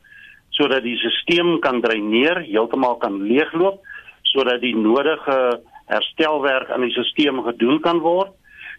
[0.49, 3.79] sodat die stelsel kan dreineer, heeltemal kan leegloop
[4.31, 8.33] sodat die nodige herstelwerk aan die stelsel gedoen kan word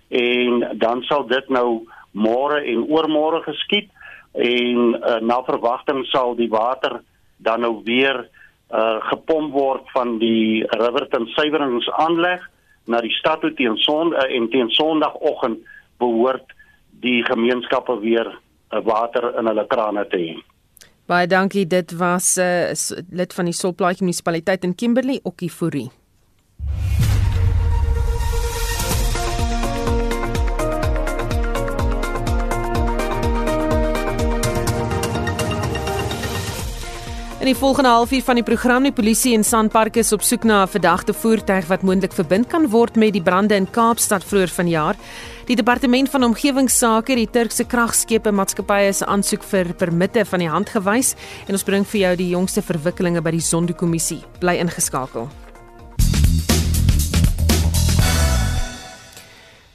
[0.09, 1.85] en dan sal dit nou
[2.17, 3.91] môre en oormôre geskied
[4.33, 7.01] en uh, na verwagting sal die water
[7.39, 8.27] dan nou weer
[8.69, 12.43] uh gepomp word van die Riverton suiweringsaanleg
[12.93, 15.65] na die stad toe teen son uh, en teen sonoggend
[15.99, 16.53] behoort
[17.01, 20.37] die gemeenskappe weer uh, water in hulle krane te hê.
[21.09, 25.89] Baie dankie, dit was 'n uh, lid van die Solplaatjie munisipaliteit in Kimberley, Okifuri.
[37.49, 40.65] In die volgende halfuur van die program die polisie in Sandpark is op soek na
[40.65, 44.97] 'n verdagte voertuig wat moontlik verbind kan word met die brande in Kaapstad vroeër vanjaar.
[45.47, 50.49] Die departement van omgewingsake het die Turkse kragskepe maatskappye se aansoek vir permitte van die
[50.49, 51.15] hand gewys
[51.47, 54.23] en ons bring vir jou die jongste verwikkelinge by die Zondo-kommissie.
[54.41, 55.48] Bly ingeskakel.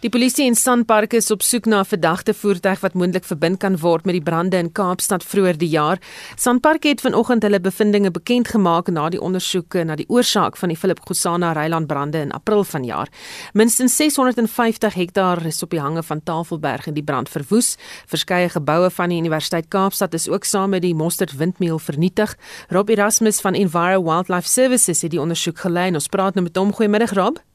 [0.03, 3.77] Die polisie in Sandpark is op soek na 'n verdagte voertuig wat moontlik verbind kan
[3.79, 5.97] word met die brande in Kaapstad vroeër die jaar.
[6.35, 10.77] Sandpark het vanoggend hulle bevindinge bekend gemaak na die ondersoeke na die oorsaak van die
[10.77, 13.07] Philip Gosana Reiland brande in April vanjaar.
[13.53, 17.77] Minstens 650 hektaar is op die hange van Tafelberg in die brand verwoes.
[18.05, 22.35] Verskeie geboue van die Universiteit Kaapstad is ook saam met die Mostert windmeul vernietig.
[22.69, 26.55] Rob Erasmus van Enviro Wildlife Services het die ondersoek gelei en ons praat nou met
[26.57, 26.73] hom.
[26.73, 27.52] Goeiemiddag Rob.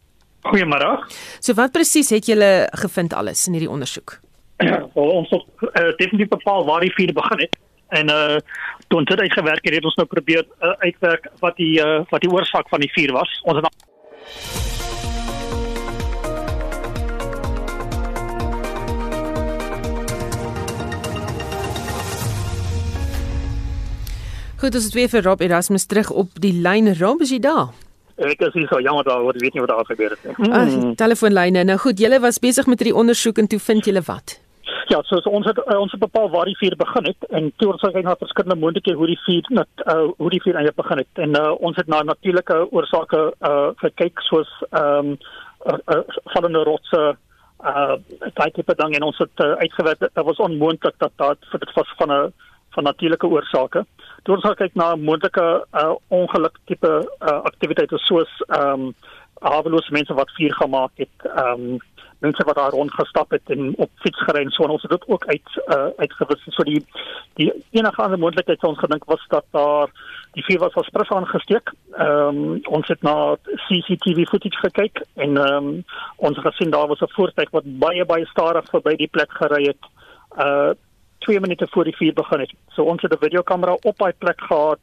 [0.48, 0.90] Goeiemôre.
[1.44, 4.18] So wat presies het julle gevind alles in hierdie ondersoek?
[4.94, 7.58] Well, ons het uh, definitief bepaal waar die vuur begin het
[7.88, 8.40] en uh
[8.88, 12.24] toe ons dit uitgewerk het, het ons nou probeer uh, uitwerk wat die uh, wat
[12.24, 13.32] die oorsaak van die vuur was.
[13.44, 13.68] Ons het
[24.58, 26.90] Goed, ons het weer vir Rob Erasmus terug op die lyn.
[26.98, 27.76] Rob, is jy daar?
[28.18, 30.50] Ek is so jammer daar wat weet nie wat daar gebeur het nie.
[30.50, 31.64] Ah, telefoonlyne.
[31.64, 34.40] Nou goed, julle was besig met hierdie ondersoek en toe vind julle wat?
[34.88, 37.52] Ja, so, so ons het uh, ons het bepaal waar die vuur begin het en
[37.61, 40.78] toe ons kyk na verskillende moontlikhede hoe die vuur net uh, hoe die vuur eintlik
[40.81, 41.22] begin het.
[41.24, 45.16] En uh, ons het na natuurlike oorsake uh, gekyk soos ehm um,
[45.66, 46.02] uh, uh,
[46.35, 47.02] vallende rotse
[47.59, 47.94] uh
[48.38, 51.94] daai tipe ding en ons het uh, uitgewerk dat was onmoontlik dat dit dit was
[51.98, 52.33] van 'n
[52.70, 53.85] van natuurlike oorsake.
[54.22, 58.94] Toe ons kyk na moontlike uh, ongeluk tipe uh, aktiwiteite soos ehm um,
[59.38, 61.78] hawelose mense wat vuur gemaak het, ehm um,
[62.18, 65.09] mense wat daar rondgestap het en op fiets gery en so en ons het dit
[65.09, 66.42] ook uit uh, uitgewis.
[66.46, 66.85] So die
[67.35, 69.92] die enige ander moontlikheid wat ons gedink was dat daar
[70.33, 71.72] die vuur was versprei aangesteek.
[71.92, 75.85] Ehm um, ons het na CCTV footage gekyk en ehm um,
[76.16, 79.64] ons het gesien daar was 'n voertuig wat baie baie stadig verby die plek gery
[79.66, 79.83] het.
[80.38, 80.74] Uh
[81.18, 82.52] 2 minute voor die vuur begin het.
[82.74, 84.78] So ons het 'n videokamera op daai plek gehad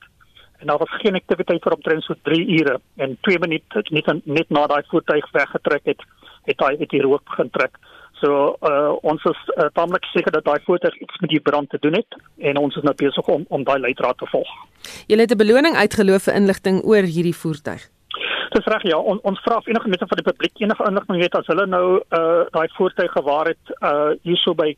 [0.60, 4.50] en daar was geen aktiwiteit vir omtrent so 3 ure en 2 minute net net
[4.50, 6.02] na daai voertuig weggetrek het
[6.45, 7.78] het hy het die rook begin trek.
[8.21, 11.78] So uh, ons is uh, tamelik seker dat daai voertuig iets met die brand te
[11.82, 14.52] doen het en ons is nou besig om om daai leidraad te volg.
[15.08, 17.89] Jy het 'n beloning uitgeloof vir inligting oor hierdie voertuig.
[18.56, 21.48] Dis reg ja, on, ons vra enige mense van die publiek enige inligting het as
[21.48, 24.76] hulle nou uh daai voertuig gewaar het uh hierso by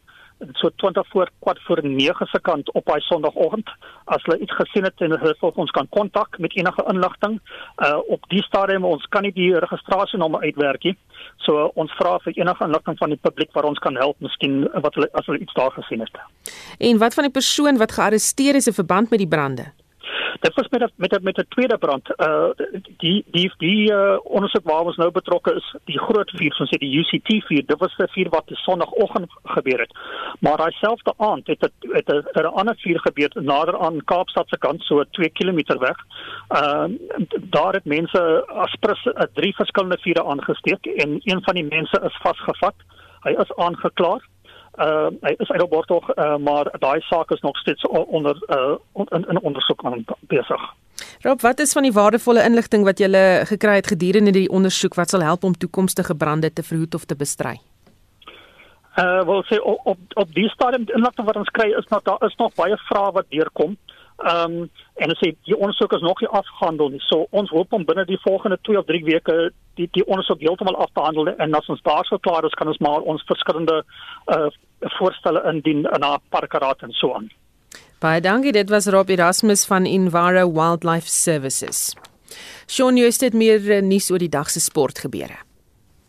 [0.53, 3.69] so 20 voor kwart voor 9 se kant op daai sonoggend
[4.05, 7.39] as hulle iets gesien het en hulle wil ons kan kontak met enige inligting
[7.85, 10.95] uh op die stadium ons kan nie die registrasienommer uitwerk nie.
[11.37, 14.63] So uh, ons vra vir enige inligting van die publiek waar ons kan help miskien
[14.73, 16.21] wat hulle as hulle iets daar gesien het.
[16.79, 19.71] En wat van die persoon wat gearresteer is in verband met die brande
[20.39, 22.09] Dit was met met met 'n tweede brand.
[22.17, 22.49] Uh
[22.97, 26.77] die die die uh, ondersoek waar ons nou betrokke is, die groot vuur, soos sê
[26.77, 29.91] die UCT vuur, dit was 'n vuur wat die sonoggend gebeur het.
[30.39, 34.49] Maar daai selfde aand het dit het 'n 'n ander vuur gebeur nader aan Kaapstad
[34.49, 35.97] se kant, so 2 km weg.
[36.49, 36.87] Uh
[37.39, 42.17] daar het mense aspres uh, drie verskillende vure aangesteek en een van die mense is
[42.21, 42.75] vasgevat.
[43.23, 44.19] Hy is aangekla
[44.77, 48.75] uh hy is uit op borgtog uh, maar daai saak is nog steeds onder uh
[49.09, 50.61] in, in ondersoek aan besig.
[51.21, 53.09] Rob, wat is van die waardevolle inligting wat jy
[53.45, 57.15] gekry het gedurende die ondersoek wat sal help om toekomstige brande te verhoed of te
[57.15, 57.57] bestry?
[58.97, 62.23] Uh wel sê op op, op die stadium inligting wat ons kry is nog daar
[62.25, 63.77] is nog baie vrae wat deurkom.
[64.17, 67.01] Ehm um, en as jy die ondersoek is nog nie afgehandel nie.
[67.05, 69.35] So ons hoop om binne die volgende 2 of 3 weke
[69.77, 72.67] die die ondersoek heeltemal af te handel en as ons daar sou klaar is kan
[72.67, 73.83] ons maar ons verskillende
[74.33, 74.47] uh
[74.97, 77.29] voorstelle indien na parkeraad en so aan.
[77.99, 78.51] Baie dankie.
[78.51, 81.95] Dit was Rob Erasmus van Enviro Wildlife Services.
[82.67, 85.37] Shaun Joost het meer nuus oor die dag se sportgebeure.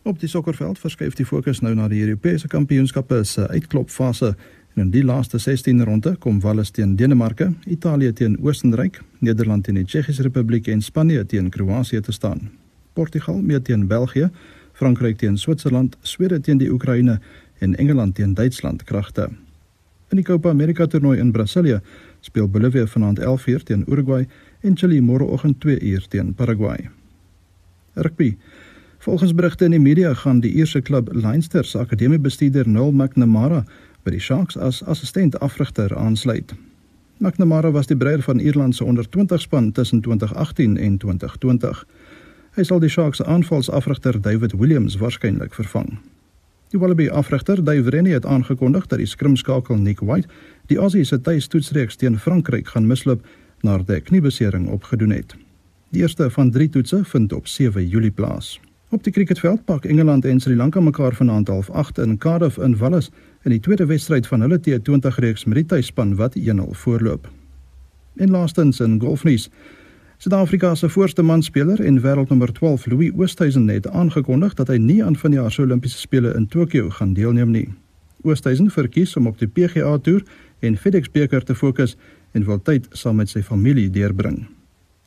[0.09, 4.35] Op die sokkerveld verskuif die fokus nou na die Europese kampioenskappe se uitklopfase.
[4.79, 9.75] En in die laaste 16 ronde kom Wales teen Denemarke, Italië teen Oostenryk, Nederland teen
[9.75, 12.45] die Tsjechiese Republiek en Spanje teen Kroasie te staan.
[12.95, 14.29] Portugal meet teen België,
[14.73, 17.19] Frankryk teen Switserland, Swede teen die Oekraïne
[17.59, 19.27] en Engeland teen Duitsland kragte.
[20.13, 21.81] In die Copa America toernooi in Brasilië
[22.21, 24.29] speel Bolivia vanaand 11:00 teen Uruguay
[24.61, 26.89] en Chili môreoggend 2:00 teen Paraguay.
[27.95, 28.37] Rugby.
[28.99, 33.65] Volgens berigte in die media gaan die Ierse klub Leinster se akademiebestuurder Noel McNamara
[34.09, 36.55] by die Sharks as assistent afrigter aansluit.
[37.21, 41.83] McNamara was die breier van Ierland se onder 20 span tussen 2018 en 2020.
[42.57, 45.99] Hy sal die Sharks se aanvalsafrigter David Williams waarskynlik vervang.
[46.73, 50.29] Die Wallaby afrigter Dave Rennie het aangekondig dat die skrimskakel Nick White
[50.73, 53.27] die Aussie se tuistoetsreeks teen Frankryk gaan misloop
[53.61, 55.37] nadat hy kniebesering opgedoen het.
[55.93, 58.57] Die eerste van 3 toetse vind op 7 Julie plaas.
[58.91, 62.77] Op die cricketveld pak Engeland en Sri Lanka mekaar vanaand half 8 in Cardiff in
[62.77, 63.11] Wallis
[63.43, 67.29] in die tweede wedstryd van hulle T20 reeks met die tuisspan wat 1-0 voorloop.
[68.17, 69.51] En laastens in golfnuus.
[70.17, 75.17] Suid-Afrika se voorste manspeler en wêreldnommer 12 Louis Oosthuizen het aangekondig dat hy nie aan
[75.17, 77.69] vanjaar se Olimpiese spele in Tokio gaan deelneem nie.
[78.23, 80.25] Oosthuizen verkies om op die PGA Tour
[80.59, 81.97] en FedEx beker te fokus
[82.33, 84.47] en wil tyd saam met sy familie deurbring.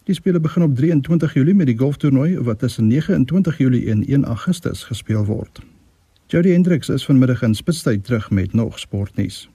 [0.04, 4.24] Die spele begin op 23 Julie met die golftoernooi wat tussen 29 Julie en 1
[4.26, 5.62] Augustus gespeel word.
[6.28, 9.50] Jody Hendricks is vanmiddag in Spitstyd terug met nog sportnuus.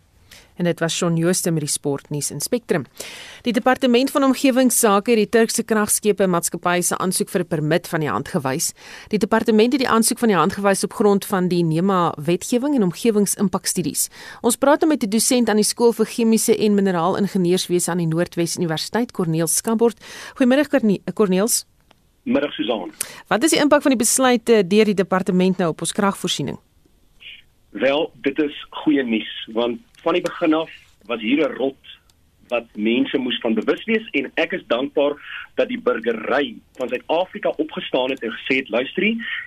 [0.57, 2.85] En dit was Shaun Jooste met die sportnuus in Spectrum.
[3.43, 8.01] Die departement van omgewingsake het die Turkse kragskepe maatskappy se aansoek vir 'n permit van
[8.01, 8.73] die hand gewys.
[9.09, 12.75] Die departement het die aansoek van die hand gewys op grond van die NEMA wetgewing
[12.75, 14.09] en omgewingsimpakstudies.
[14.41, 18.07] Ons praat nou met 'n dosent aan die skool vir chemiese en mineraalingenieurswese aan die
[18.07, 20.05] Noordwes Universiteit, Corneel Skabort.
[20.35, 20.69] Goeiemiddag
[21.15, 21.67] Corneels.
[22.23, 22.91] Middag Susan.
[23.29, 26.59] Wat is die impak van die besluit deur die departement nou op ons kragvoorsiening?
[27.71, 30.71] Wel, dit is goeie nuus want van die begin af
[31.11, 31.83] was hier 'n rot
[32.49, 35.15] wat mense moes van bewus wees en ek is dankbaar
[35.59, 39.03] dat die burgery van Suid-Afrika opgestaan het en gesê het luister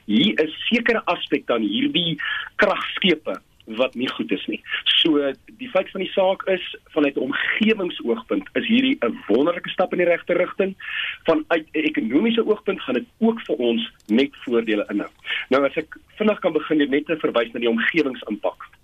[0.05, 2.19] hier is sekere aspekte aan hierdie
[2.55, 3.39] kragskepe
[3.77, 4.61] wat nie goed is nie.
[4.83, 6.63] So die feit van die saak is
[6.95, 10.75] vanuit 'n omgewingsoogpunt is hierdie 'n wonderlike stap in die regte rigting.
[11.23, 15.09] Vanuit 'n ekonomiese oogpunt gaan dit ook vir ons net voordele inhou.
[15.49, 18.78] Nou as ek vinnig kan begin net te verwys na die omgewingsimpak.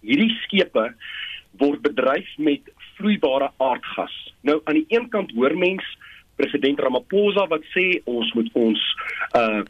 [0.00, 0.92] Hierdie skepe
[1.58, 2.60] word bedryf met
[2.96, 4.14] vloeibare aardgas.
[4.42, 5.84] Nou aan die een kant hoor mens
[6.36, 8.86] president Ramaphosa wat sê ons moet ons
[9.38, 9.64] uh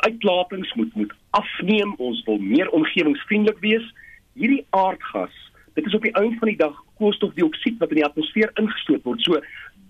[0.00, 3.84] uitlatings moet moet afneem, ons wil meer omgewingsvriendelik wees
[4.32, 5.34] hierdie aardgas,
[5.76, 9.20] dit is op die einde van die dag koolstofdioksied wat in die atmosfeer ingestoot word.
[9.24, 9.40] So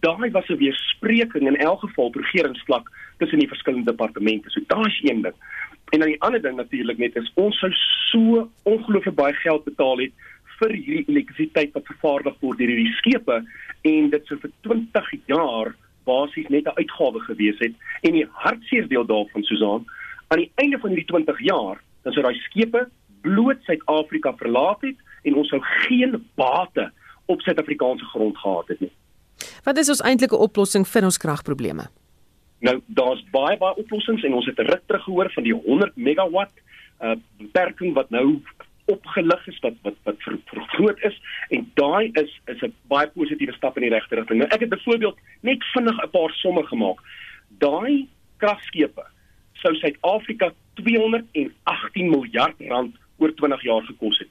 [0.05, 4.51] daai was 'n weerspreking in elk geval regeringsvlak tussen die verskillende departemente.
[4.51, 5.37] So daar's een ding.
[5.91, 7.71] En dan die ander ding natuurlik net is ons sou
[8.11, 10.13] so ongelooflik baie geld betaal het
[10.61, 13.41] vir hierdie elektrisiteit wat vervaardig word deur hierdie skepe
[13.91, 15.75] en dit sou vir 20 jaar
[16.09, 19.85] basies net 'n uitgawe gewees het en die hartseer deel daarvan Susan
[20.29, 22.87] aan die einde van hierdie 20 jaar dan sou daai skepe
[23.23, 26.91] bloot Suid-Afrika verlaat het en ons sou geen bate
[27.27, 28.93] op Suid-Afrikaanse grond gehad het nie.
[29.65, 31.89] Wat is ons eintlike oplossing vir ons kragprobleme?
[32.61, 36.53] Nou daar's baie baie oplossings en ons het ruk terug gehoor van die 100 megawatt
[37.01, 38.43] uh beperking wat nou
[38.91, 41.17] opgelig is wat wat wat vergroot is
[41.49, 44.39] en daai is is 'n baie positiewe stap in die regte rigting.
[44.39, 47.01] Nou ek het byvoorbeeld net vinnig 'n paar somme gemaak.
[47.59, 49.05] Daai kragskepe
[49.53, 54.29] sou Suid-Afrika 218 miljard rand oor 20 jaar gekos het.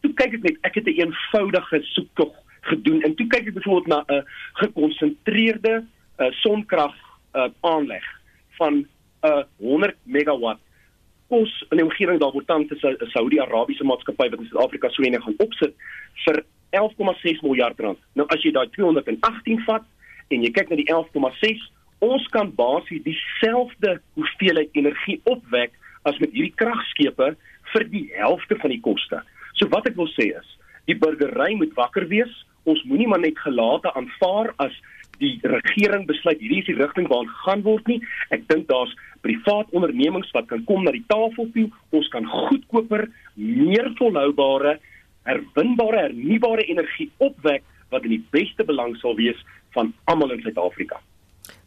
[0.00, 3.54] Toe kyk ek net, ek het 'n een eenvoudige soektog gedoen en toe kyk ek
[3.54, 5.84] byvoorbeeld na 'n gekonsentreerde
[6.18, 8.04] uh, sonkrag uh, aanleg
[8.58, 8.88] van 'n
[9.26, 10.60] uh, 100 megawatt
[11.28, 15.22] kos in die omgewing daar word tans 'n Saudi-Arabiese maatskappy wat in Suid-Afrika so enig
[15.22, 15.74] gaan opsit
[16.24, 17.98] vir 11,6 miljard rand.
[18.14, 19.84] Nou as jy daai 218 vat
[20.28, 21.64] en jy kyk na die 11,6,
[22.04, 25.72] ons kan basies dieselfde hoeveelheid energie opwek
[26.04, 27.34] as met hierdie kragskepe
[27.72, 29.22] vir die helfte van die koste.
[29.58, 30.48] So wat ek wil sê is,
[30.86, 32.30] die burgery moet wakker wees.
[32.64, 34.72] Ons moenie maar net gelate aanvaar as
[35.18, 37.98] die regering besluit hierdie is die rigting waarna gaan word nie.
[38.34, 38.94] Ek dink daar's
[39.26, 41.68] privaat ondernemings wat kan kom na die tafel toe.
[41.90, 44.78] Ons kan goedkoper, meer volhoubare,
[45.28, 49.38] herwinbare, hernubare energie opwek wat in die beste belang sal wees
[49.76, 51.00] van almal in Suid-Afrika.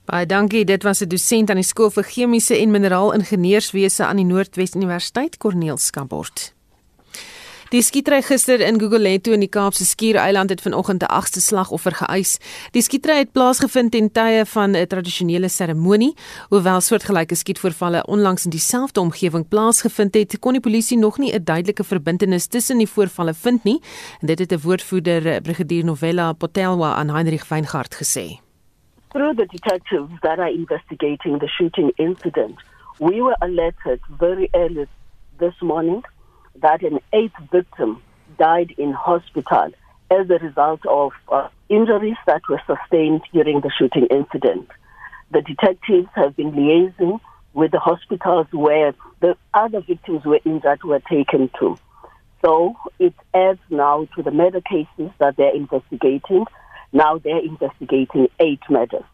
[0.10, 0.66] Baie dankie.
[0.66, 5.38] Dit was 'n dosent aan die skool vir chemiese en mineraalingenieurswese aan die Noordwes Universiteit,
[5.38, 6.61] Corneel Skabort.
[7.72, 12.38] Die skietery gister in Gugulethu in die Kaapse Skiereiland het vanoggend 'n agste slagoffer geëis.
[12.72, 16.14] Die skietery het plaasgevind ten tye van 'n tradisionele seremonie,
[16.50, 21.44] hoewel soortgelyke skietvoorvalle onlangs in dieselfde omgewing plaasgevind het, kon die polisie nog nie 'n
[21.44, 23.82] duidelike verbintenis tussen die voorvalle vind nie,
[24.20, 28.40] en dit het 'n woordvoerder, Brigadier Novella Potelwa aan Heinrich Weingart gesê.
[29.08, 32.56] Through the detectives that are investigating the shooting incident,
[33.00, 34.88] we were alerted very early
[35.38, 36.04] this morning
[36.56, 38.02] that an eighth victim
[38.38, 39.72] died in hospital
[40.10, 44.68] as a result of uh, injuries that were sustained during the shooting incident.
[45.32, 47.20] The detectives have been liaising
[47.54, 51.78] with the hospitals where the other victims were injured were taken to.
[52.44, 56.46] So it adds now to the murder cases that they're investigating.
[56.92, 59.06] Now they're investigating eight murders.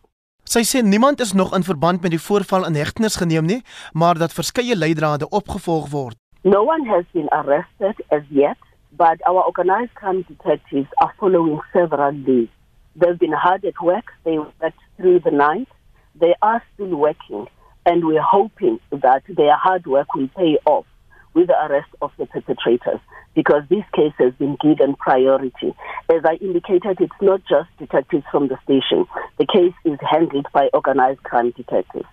[0.47, 4.15] Sy sê niemand is nog in verband met die voorval in hegtenis geneem nie, maar
[4.15, 6.15] dat verskeie leidrade opgevolg word.
[6.47, 8.55] No one has been arrested as yet,
[8.95, 12.49] but our organized crime detectives are following several leads.
[12.95, 14.05] They've been hard at work.
[14.23, 15.67] They worked through the night.
[16.15, 17.47] They are still working,
[17.85, 20.85] and we're hoping that their hard work will pay off
[21.33, 23.01] with the arrest of the perpetrators
[23.35, 25.75] because this case has been given priority.
[26.09, 29.05] As I indicated, it's not just detectives from the station.
[29.37, 32.07] The case is handled by organized crime detectives.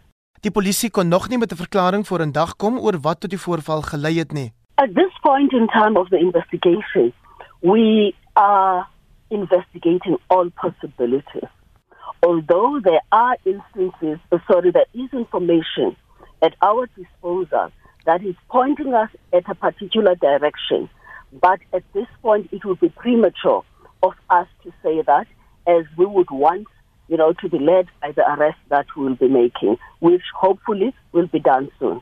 [0.45, 3.31] Die polisie kon nog nie met 'n verklaring voor in dag kom oor wat tot
[3.31, 4.53] die voorval gelei het nie.
[4.75, 7.13] At this point in time of the investigation,
[7.61, 8.87] we are
[9.29, 11.51] investigating all possibilities.
[12.19, 15.97] Although there are instances, uh, sorry, there is information
[16.39, 17.71] at our disposal
[18.05, 20.89] that is pointing us at a particular direction,
[21.41, 23.63] but at this point it would be premature
[24.01, 25.27] of us to say that
[25.67, 26.67] as we would want
[27.09, 30.95] you know, to be led by the arrest that we will be making, which hopefully
[31.13, 32.01] will be done soon.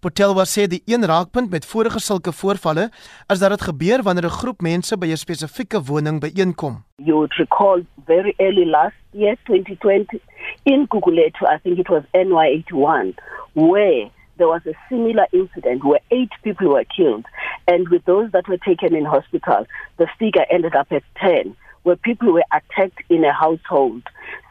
[0.00, 2.84] Potelwa sê die een raakpunt met vorige sulke voorvalle
[3.26, 6.84] is dat dit gebeur wanneer 'n groep mense by 'n spesifieke woning byeenkom.
[6.96, 10.20] You would recall very early last year 2020
[10.62, 13.14] in Gugulethu, I think it was NY81,
[13.52, 17.26] where there was a similar incident where eight people were killed
[17.66, 21.96] and with those that were taken in hospital, the figure ended up at 10 where
[21.96, 24.02] people were attacked in a household.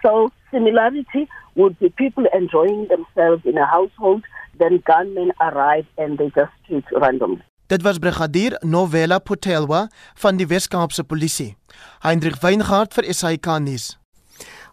[0.03, 4.23] So similarity would be people enjoying themselves in a household,
[4.59, 7.43] then gunmen arrive and they just shoot randomly.
[7.67, 11.55] Dit was brigadier Novella Potelwa van die Wes-Kaapse Polisie.
[11.99, 13.97] Hendrik Weingart vir SAK nuus.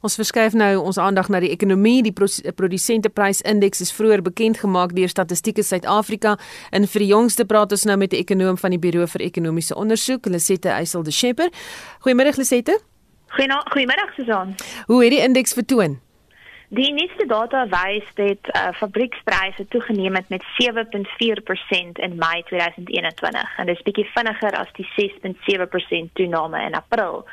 [0.04, 2.02] Ons verskuif nou ons aandag na die ekonomie.
[2.04, 6.34] Die produsenteprysindeks is vroeër bekend gemaak deur Statistiek Suid-Afrika
[6.76, 9.74] en vir die jongste praat ons nou met 'n ekonoom van die Buro vir Ekonomiese
[9.74, 11.48] Onderzoek, Lisette Eysel de Schepper.
[12.04, 12.80] Goeiemôre Lisette.
[13.32, 14.54] Goeiemôre Susan.
[14.86, 16.00] Hoe het die indeks vertoon?
[16.68, 23.66] Die nuutste data wys dat uh, fabriekspryse toegeneem het met 7.4% in Mei 2021 en
[23.66, 27.24] dit is bietjie vinniger as die 6.7% toename in April.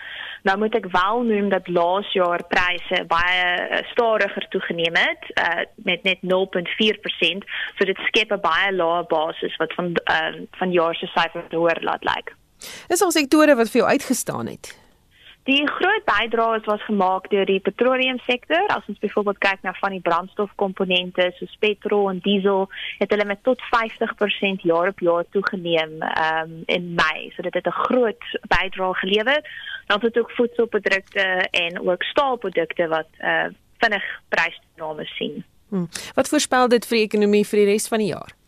[0.44, 5.64] Nou moet ek wel noem dat laas jaar pryse baie uh, stadiger toegeneem het uh,
[5.76, 7.46] met net 0.4%,
[7.78, 11.80] so dit skep 'n baie lae basis wat van uh, van jaar se syfers hoër
[11.82, 12.36] laat lyk.
[12.88, 14.81] Is al sektore wat vir jou uitgestaan het?
[15.44, 18.68] Die groot bydraes was gemaak deur die petroleumsektor.
[18.70, 22.68] As ons byvoorbeeld kyk na van die brandstofkomponente soos petrol en diesel,
[23.00, 27.32] het hulle met tot 50% jaar op jaar toegeneem um, in Mei.
[27.34, 28.24] So dit het 'n groot
[28.54, 29.42] bydrae gelewer.
[29.88, 33.46] Dan het ook voedselprodukte en ook staalprodukte wat uh,
[33.78, 35.44] vinnig prystoename sien.
[35.70, 35.89] Hmm.
[36.14, 38.41] Wat voorspel dit vir die ekonomie vir die res van die jaar?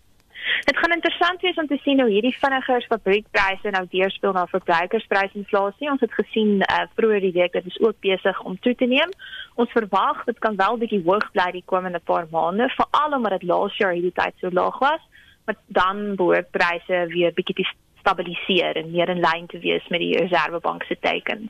[0.66, 5.91] Dit gaan interessant wees om te sien hoe hierdie vinniger fabriekpryse nou deurspeel na verbruikersprysinflasie.
[5.91, 9.12] Ons het gesien uh, vroeër die week dat dit ook besig om toe te neem.
[9.56, 13.48] Ons verwag dit kan wel bietjie hoog bly die komende paar maande, veral omdat dit
[13.50, 15.02] laas jaar hierdie tyd so laag was,
[15.46, 17.68] maar dan behoort pryse weer bietjie te
[18.04, 21.50] stabiliseer en meer in lyn te wees met die Reserwebank se teiken.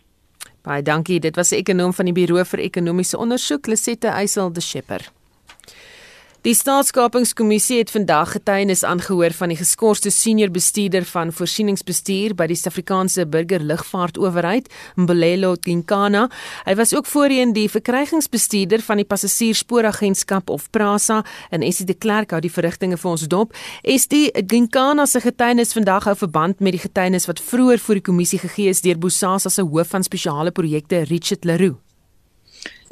[0.63, 1.19] Baie dankie.
[1.19, 5.22] Dit was 'n ekonom van die Buro vir Ekonomiese Ondersoek, Lisette Eysel de Schepper.
[6.43, 12.57] Die Staatskapingskommissie het vandag getuienis aangehoor van die geskorste senior bestuurder van voorsieningsbestuur by die
[12.59, 14.67] Suid-Afrikaanse Burgerlugvaartowerheid,
[14.99, 16.25] Mbolelo Kinkana.
[16.65, 22.35] Hy was ook voorheen die verkrygingsbestuurder van die Passasierspooragentskap of PRASA en Essie de Klerk
[22.35, 23.55] hou die verrigtinge vir ons dop.
[23.79, 28.07] Is die Kinkana se getuienis vandag hou verband met die getuienis wat vroeër voor die
[28.11, 31.79] kommissie gegee is deur Bosasa se hoof van spesiale projekte Richard Leroux?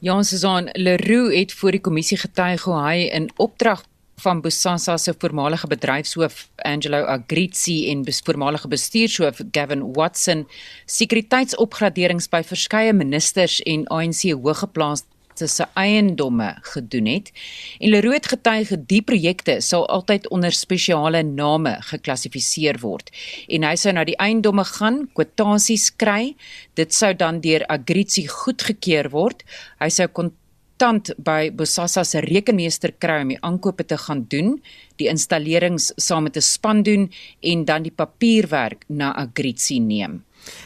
[0.02, 3.84] Jan Suzan Leroux het voor die kommissie getuig hoe hy in opdrag
[4.24, 10.47] van Bosasa se voormalige bedryfshoof Angelo Agrizzi en voormalige bestuurshoof Gavin Watson
[10.86, 17.32] sekuriteitsopgraderings by verskeie ministers en ANC hoëgeplaaste se eiendomme gedoen het.
[17.80, 23.12] En Leroux het getuig die projekte sal altyd onder spesiale name geklassifiseer word.
[23.48, 26.36] En hy sou na die eiendomme gaan, kwotasies kry.
[26.74, 29.44] Dit sou dan deur Agrizi goedgekeur word.
[29.80, 34.56] Hy sou kontant by Bosasa se rekenmeester kry om die aankope te gaan doen,
[34.98, 37.12] die installerings saam met 'n span doen
[37.42, 40.24] en dan die papierwerk na Agrizi neem.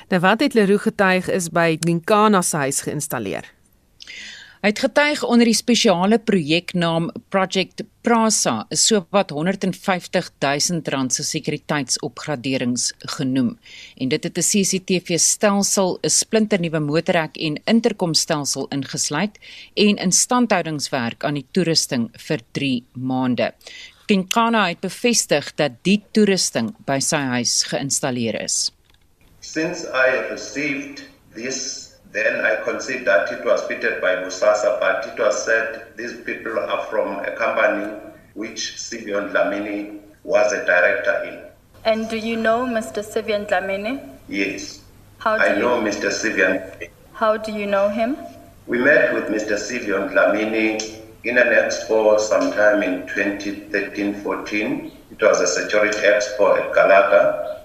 [0.10, 3.55] Nou wat het Leroux getuig is by Ginkana se huis geïnstalleer?
[4.66, 11.14] Hy het getuig onder die spesiale projeknaam Project Prasa is so wat 150 000 rand
[11.14, 13.52] se sekuriteitsopgraderings genoem
[14.02, 19.38] en dit het 'n CCTV stelsel, 'n splinternuwe motorhek en interkomstelsel ingesluit
[19.76, 23.54] en instandhoudingswerk aan die toerusting vir 3 maande.
[24.08, 28.72] Kinkana het bevestig dat die toerusting by sy huis geïnstalleer is.
[29.42, 31.04] Since I received
[31.36, 36.14] this Then I considered that it was fitted by Musasa, but it was said these
[36.22, 37.92] people are from a company
[38.36, 41.42] which Sivion Dlamini was a director in.
[41.84, 43.04] And do you know Mr.
[43.04, 44.00] Sivion Dlamini?
[44.30, 44.82] Yes.
[45.18, 46.10] How do I you know Mr.
[46.10, 46.88] Sivion.
[47.12, 48.16] How do you know him?
[48.66, 49.60] We met with Mr.
[49.60, 50.80] Sivion Dlamini
[51.26, 54.92] in an expo sometime in 2013-14.
[55.12, 57.65] It was a security expo at Galaga.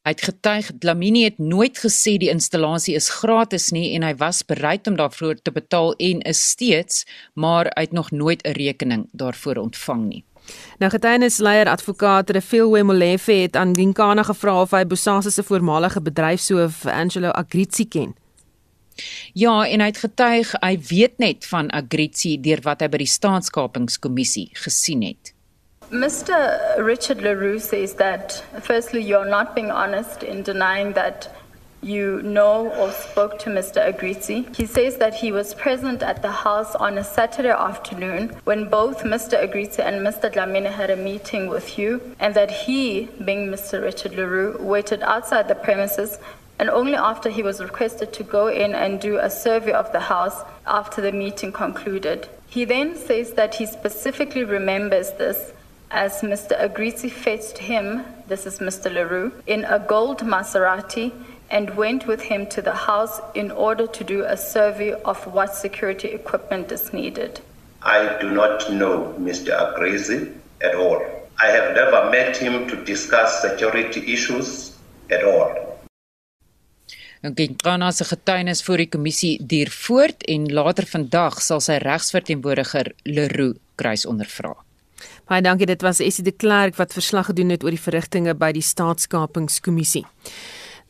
[0.00, 4.40] Hy het getuig Dlamini het nooit gesê die installasie is gratis nie en hy was
[4.48, 7.04] bereid om daarvoor te betaal en is steeds,
[7.36, 10.24] maar hy het nog nooit 'n rekening daarvoor ontvang nie.
[10.78, 16.86] Nou getuienisleier advokaat Refilwe Molefe het aan Ginkana gevra of hy Bosasa se voormalige bedryfshoof
[16.86, 18.14] Angelo Agrizzi ken.
[19.32, 23.06] Ja, en hy het getuig hy weet net van Agrizzi deur wat hy by die
[23.06, 25.34] staatskapingskommissie gesien het.
[25.90, 26.78] Mr.
[26.78, 31.34] Richard LaRue says that, firstly, you're not being honest in denying that
[31.82, 33.92] you know or spoke to Mr.
[33.92, 34.54] Agrizi.
[34.54, 39.02] He says that he was present at the house on a Saturday afternoon when both
[39.02, 39.42] Mr.
[39.42, 40.32] Agrizi and Mr.
[40.32, 43.82] Dlamini had a meeting with you, and that he, being Mr.
[43.82, 46.20] Richard LaRue, waited outside the premises
[46.60, 49.98] and only after he was requested to go in and do a survey of the
[50.00, 52.28] house after the meeting concluded.
[52.48, 55.52] He then says that he specifically remembers this
[55.90, 56.58] as Mr.
[56.60, 58.92] Agrizi fetched him, this is Mr.
[58.92, 61.12] LaRue, in a gold Maserati
[61.50, 65.54] and went with him to the house in order to do a survey of what
[65.54, 67.40] security equipment is needed.
[67.82, 69.50] I do not know Mr.
[69.50, 70.32] Agrizi
[70.62, 71.02] at all.
[71.42, 74.76] I have never met him to discuss security issues
[75.10, 75.70] at all.
[77.22, 83.58] Ginkana se getuienis voor die kommissie duur voort en later vandag sal sy regsverteenwoordiger Leroux
[83.76, 84.54] kruis ondervra.
[85.30, 88.48] Baie dankie, dit was Essie de Klerk wat verslag gedoen het oor die verrigtinge by
[88.50, 90.02] die Staatskapingskommissie.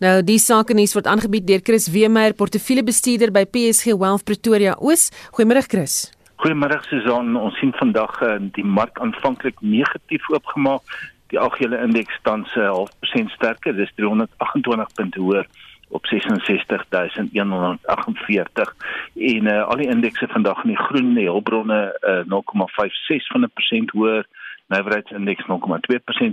[0.01, 5.11] Nou, die sake nuus word aangebied deur Chris Weemeyer, portefeuljebestuurder by PSG Wealth Pretoria Oos.
[5.37, 6.07] Goeiemôre Chris.
[6.41, 7.37] Goeiemôre Susan.
[7.37, 10.97] Ons sien vandag uh, die mark aanvanklik negatief oopgemaak.
[11.35, 15.53] Die algehele indeks staan se uh, 0.5% sterker, dis 328 punte hoër
[15.91, 18.75] op 66148
[19.15, 23.51] en uh, al die indekse vandag in die groen die hulpbronne uh, 0,56 van 'n
[23.55, 24.25] persent hoër
[24.71, 25.49] nywerheidsindeks 0,2%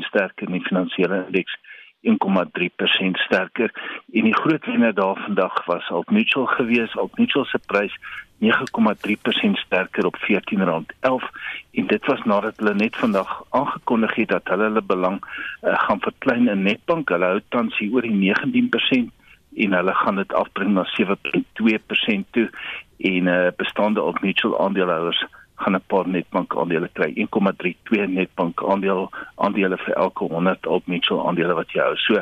[0.10, 1.58] sterker en die finansiële indeks
[2.02, 3.72] 1,3% sterker
[4.14, 6.96] en die groot wenner daar vandag was Old Mutual gewees.
[6.96, 7.98] Old Mutual se prys
[8.40, 11.30] 9,3% sterker op R14.11
[11.72, 16.00] en dit was nadat hulle net vandag aangekondig het dat hulle hulle belang uh, gaan
[16.00, 17.10] verklein in Netbank.
[17.10, 19.17] Hulle hou tans hier oor die 19%
[19.58, 22.50] en hulle gaan dit afbring na 7.2% toe
[22.98, 25.26] en uh, bestaande Old Mutual aandeelhouers
[25.58, 31.28] gaan 'n paar netbank aandele kry 1,32 netbank aandeel aandele vir elke 100 Old Mutual
[31.28, 31.96] aandele wat jy hou.
[31.96, 32.22] So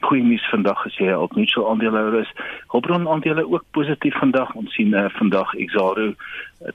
[0.00, 2.32] goeie nuus vandag as jy 'n Old Mutual aandeelhouer is.
[2.72, 4.54] Hulbron aandele ook positief vandag.
[4.54, 6.14] Ons sien uh, vandag Exaro uh,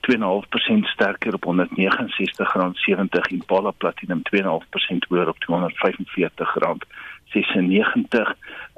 [0.08, 5.50] 2.5% sterker op R169.70 en Pala Platinum 2.5% hoër op R245.96.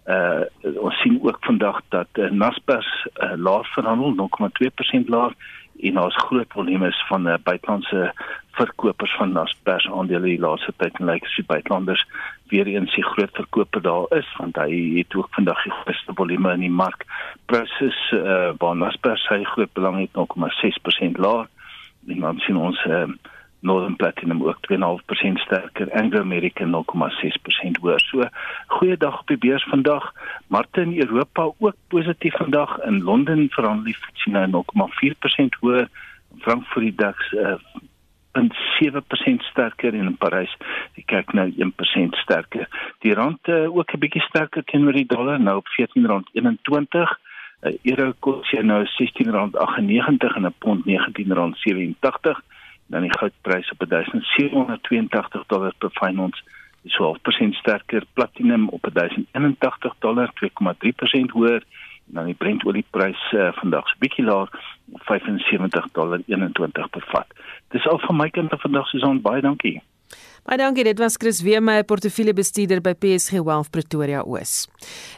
[0.06, 0.42] Uh
[0.82, 5.32] ons sien ook vandag dat uh, Naspers uh, laag verhandel 0,2% laag
[5.80, 8.12] en daar's groot volumes van uh, buitelandse
[8.50, 12.04] verkopers van Naspers aandele die laaste tyd en lyk asof buitelanders
[12.52, 16.52] weer eens die groot verkoper daar is want hy het ook vandag die grootste volume
[16.52, 17.06] in die mark.
[17.46, 21.46] Proses uh, waar Naspers sy groot belang het 0,6% laag.
[22.08, 23.06] En dan sien ons uh,
[23.62, 28.00] Northern Platinum ook 2.5% sterker, Anglo American 0.6% hoër.
[28.00, 28.26] So
[28.66, 30.12] goeiedag op die beurs vandag.
[30.46, 32.78] Markte in Europa ook positief vandag.
[32.78, 35.88] In Londen verhandel die FTSE nou 0.4% hoër.
[36.38, 37.54] Frankfurt die DAX uh,
[38.32, 38.50] en
[38.82, 40.56] 7% sterker en in Parys
[40.94, 42.68] die kyk nou 1% sterker.
[42.98, 46.00] Die rand uh, ook 'n bietjie sterker teenoor die dollar nou op R14.21.
[47.62, 52.42] 'n uh, Euro kos jy nou R16.98 en 'n pond R19.87
[52.86, 56.42] dan die goudprys op 1782 dollar per fyn ons
[56.82, 61.62] is 12% sterker platinum op 1081 dollar 2,3% hoër
[62.06, 64.50] en dan die Brent olieprys uh, vandag so bietjie laer
[64.92, 67.26] op 75 dollar 21 per vat.
[67.68, 69.80] Dis al van my kant af vandag Susan baie dankie.
[70.42, 74.64] Baie dankie, dit was Chris Weemeyer, portefeuljebestuurder by PSG Wealth Pretoria Oos.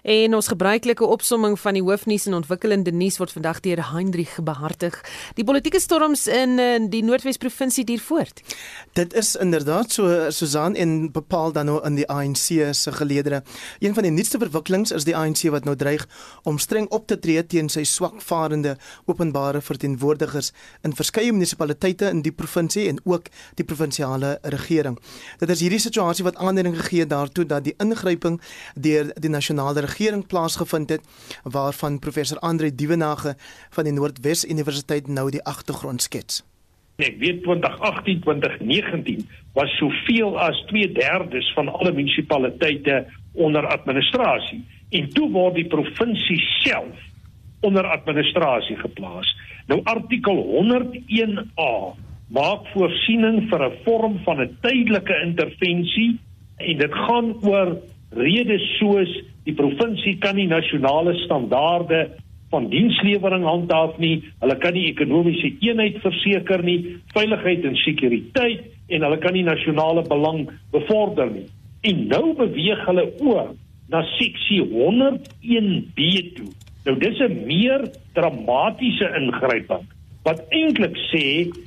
[0.04, 4.98] En ons gebruikelike opsomming van die hoofnuus en ontwikkelende nuus word vandag deur Hendrik behartig.
[5.38, 8.42] Die politieke storms in, in die Noordwes provinsie duur voort.
[9.00, 13.40] Dit is inderdaad so Susan en bepaal dan nou in die ANC se geleedere.
[13.80, 16.04] Een van die nuutste verwikkelings is die ANC wat nou dreig
[16.44, 18.76] om streng op te tree teen sy swakvarende
[19.08, 20.52] openbare verteenwoordigers
[20.84, 25.00] in verskeie munisipaliteite in die provinsie en ook die provinsiale regering.
[25.38, 28.40] Dit is hierdie situasie wat aanleiding gegee het daartoe dat die ingryping
[28.74, 31.02] deur die nasionale regering plaasgevind het
[31.42, 33.36] waarvan professor Andre Dievenage
[33.70, 36.42] van die Noordwes Universiteit nou die agtergrond skets.
[37.02, 45.30] Ek weet 2018 2019 was soveel as 2/3 van alle munisipaliteite onder administrasie en toe
[45.30, 46.94] word die provinsie self
[47.60, 49.36] onder administrasie geplaas.
[49.66, 51.96] Nou artikel 101A
[52.32, 56.18] maak voorsiening vir 'n vorm van 'n tydelike intervensie
[56.58, 57.76] en dit gaan oor
[58.10, 59.10] redes soos
[59.44, 62.10] die provinsie kan nie nasionale standaarde
[62.50, 69.02] van dienslewering handhaaf nie, hulle kan nie ekonomiese eenheid verseker nie, veiligheid en sekuriteit en
[69.02, 71.46] hulle kan nie nasionale belang bevorder nie.
[71.82, 73.54] En nou beweeg hulle oor
[73.88, 75.98] na seksie 101B
[76.36, 76.52] toe.
[76.86, 79.84] Nou dis 'n meer dramatiese ingryping
[80.24, 81.26] wat eintlik sê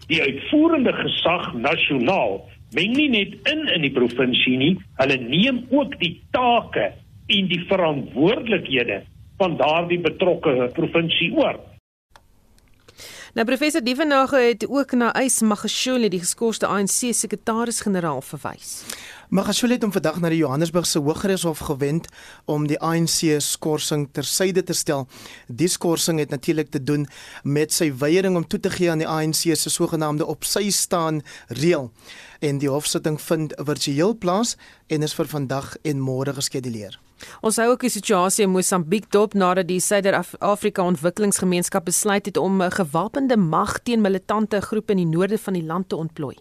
[0.09, 2.41] die uitvoerende gesag nasionaal
[2.75, 6.91] meng nie net in in die provinsie nie, hulle neem ook die take
[7.27, 9.01] en die verantwoordelikhede
[9.37, 11.59] van daardie betrokke provinsie oor.
[13.37, 18.81] Nou professor Dievenage het ook na Ys Magashule die geskorste ANC sekretaris-generaal verwys.
[19.27, 22.05] Magashule het hom vandag na die Johannesburgse Hooggeregshof gewend
[22.47, 25.03] om die ANC skorsing tersyde te stel.
[25.51, 27.03] Die skorsing het natuurlik te doen
[27.43, 31.19] met sy weiering om toe te gee aan die ANC se sogenaamde op sy staan
[31.59, 31.91] reël.
[32.39, 34.55] En die hofsitting vind virtueel plaas
[34.87, 36.95] en is vir vandag en môre geskeduleer.
[37.41, 42.61] Ons hou ook die situasie in Mosambiek dop nadat die Suider-Afrika Ontwikkelingsgemeenskap besluit het om
[42.61, 46.37] 'n gewapende mag teen militante groepe in die noorde van die land te ontplooi.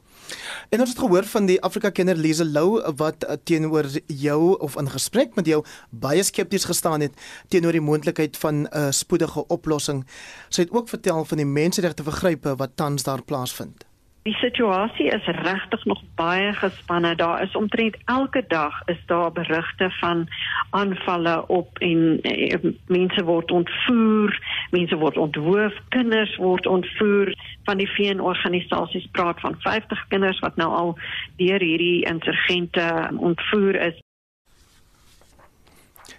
[0.69, 4.91] En ons het gehoor van die Afrika kenner Lise Lou wat teenoor jou of in
[4.91, 7.13] gesprek met jou baie skepties gestaan het
[7.49, 10.07] teenoor die moontlikheid van 'n uh, spoedige oplossing.
[10.49, 13.86] Sy het ook vertel van die menseregte vergrype wat tans daar plaasvind.
[14.27, 17.15] Die situasie is regtig nog baie gespanne.
[17.15, 20.29] Daar is omtrent elke dag is daar berigte van
[20.71, 24.35] aanvalle op en eh, mense word ontvoer,
[24.71, 27.31] mense word onthoof, kinders word ontvoer.
[27.65, 30.99] Van die VN-organisasies praat van 50 kinders wat nou al
[31.37, 34.03] deur hierdie insurgente ontvoer is.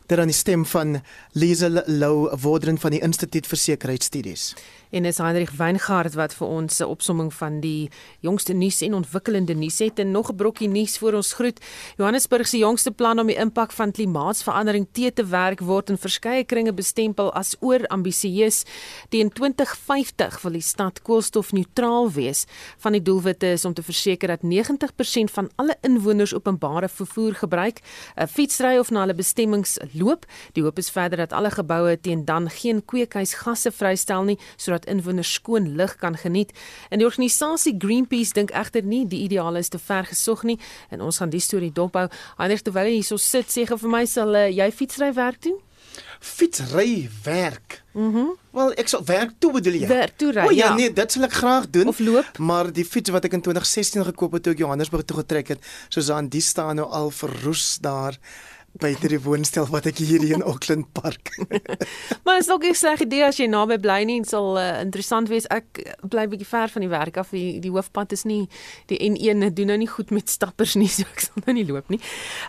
[0.07, 1.01] Daar aan die stem van
[1.31, 4.53] Liesel Lou, wordering van die Instituut vir Sekuriteitsstudies.
[4.89, 9.53] En is Heinrich Weingart wat vir ons 'n opsomming van die jongste nuus en ontwikkelende
[9.53, 11.59] nuus het en nog 'n brokkie nuus vir ons groet.
[11.97, 16.43] Johannesburg se jongste plan om die impak van klimaatsverandering te te werk word in verskeie
[16.43, 18.63] kringe bestempel as oorambisieus.
[19.09, 22.45] Teen 2050 wil die stad koolstofneutraal wees.
[22.77, 27.79] Van die doelwitte is om te verseker dat 90% van alle inwoners openbare vervoer gebruik,
[28.15, 30.25] 'n fietsry of na hulle bestemmings loop.
[30.53, 34.85] Die hoop is verder dat alle geboue teen dan geen kweekhuisgasse vrystel nie sodat sodat
[34.95, 36.51] inwoners skoon lug kan geniet.
[36.89, 40.59] En die organisasie Greenpeace dink egter nie die ideale is te ver gesog nie
[40.89, 42.07] en ons gaan die storie dophou.
[42.37, 45.57] Anders terwyl jy hierso sit, sê vir my sal uh, jy fietsry werk doen?
[46.19, 47.83] Fietsry werk.
[47.93, 48.17] Mhm.
[48.17, 49.87] Mm Wel, ek sal werk toe bedoel jy?
[49.87, 50.47] Werk toe ry.
[50.47, 51.91] O ja, ja, nee, dit sal ek graag doen.
[51.91, 52.39] Of loop.
[52.41, 55.67] Maar die fiets wat ek in 2016 gekoop het toe ek Johannesburg toe getrek het,
[55.93, 58.17] soos aan die staan nou al verroes daar
[58.77, 61.31] die woonstel wat ek hier in Auckland Park.
[62.23, 65.47] maar is ook 'n sleg idee as jy naby bly nie, sal uh, interessant wees.
[65.49, 67.29] Ek bly bietjie ver van die werk af.
[67.29, 68.47] Die, die hoofpad is nie
[68.87, 71.89] die N1 doen nou nie goed met stappers nie, so ek sal nou nie loop
[71.89, 71.99] nie.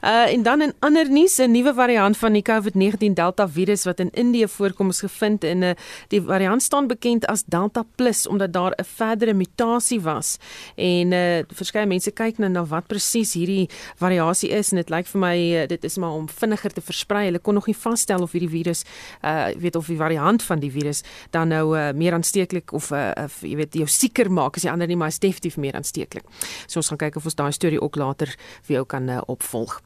[0.03, 4.01] Uh en dan 'n ander nuus, 'n nuwe variant van die COVID-19 Delta virus wat
[4.01, 5.75] in Indië voorkom is gevind en 'n uh,
[6.09, 10.39] die variant staan bekend as Delta Plus omdat daar 'n verdere mutasie was.
[10.77, 15.07] En uh verskeie mense kyk nou na wat presies hierdie variasie is en dit lyk
[15.07, 17.25] vir my uh, dit is maar om vinniger te versprei.
[17.29, 18.85] Hulle kon nog nie vasstel of hierdie virus
[19.23, 23.13] uh weet of die variant van die virus dan nou uh, meer aansteeklik of uh
[23.41, 26.25] jy weet jou sieker maak as die ander nie maar is definitief meer aansteeklik.
[26.67, 28.35] So ons gaan kyk of ons daai storie ook later
[28.67, 29.81] vir jou kan uh, opvolg.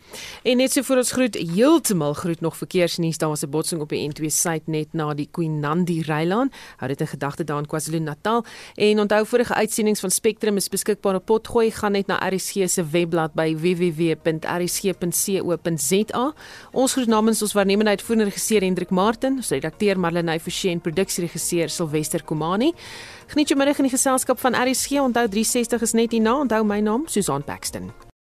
[0.44, 3.18] En net so vir ons groet heeltemal groet nog verkeersnuus.
[3.18, 6.50] Daar was 'n botsing op die N2 suid net na die Queen Nandi Rylaan.
[6.76, 8.44] Hou dit in gedagte daar in KwaZulu-Natal.
[8.74, 12.84] En onthou vorige uitsendings van Spectrum is beskikbaar op potgooi gaan net na RSG se
[12.84, 14.22] webblad by www.rsg.co.za
[16.72, 21.72] Ons groet namens ons waarnemende uitvoerende regisseur Hendrik Martin, ons redakteur Marlene Forsie en produksieregisseur
[21.72, 22.72] Silwester Komani.
[23.32, 25.00] Geniet jou middag in die geselskap van RSG.
[25.02, 26.40] Onthou 360 is net hierna.
[26.44, 27.92] Onthou my naam, Susan Paxton.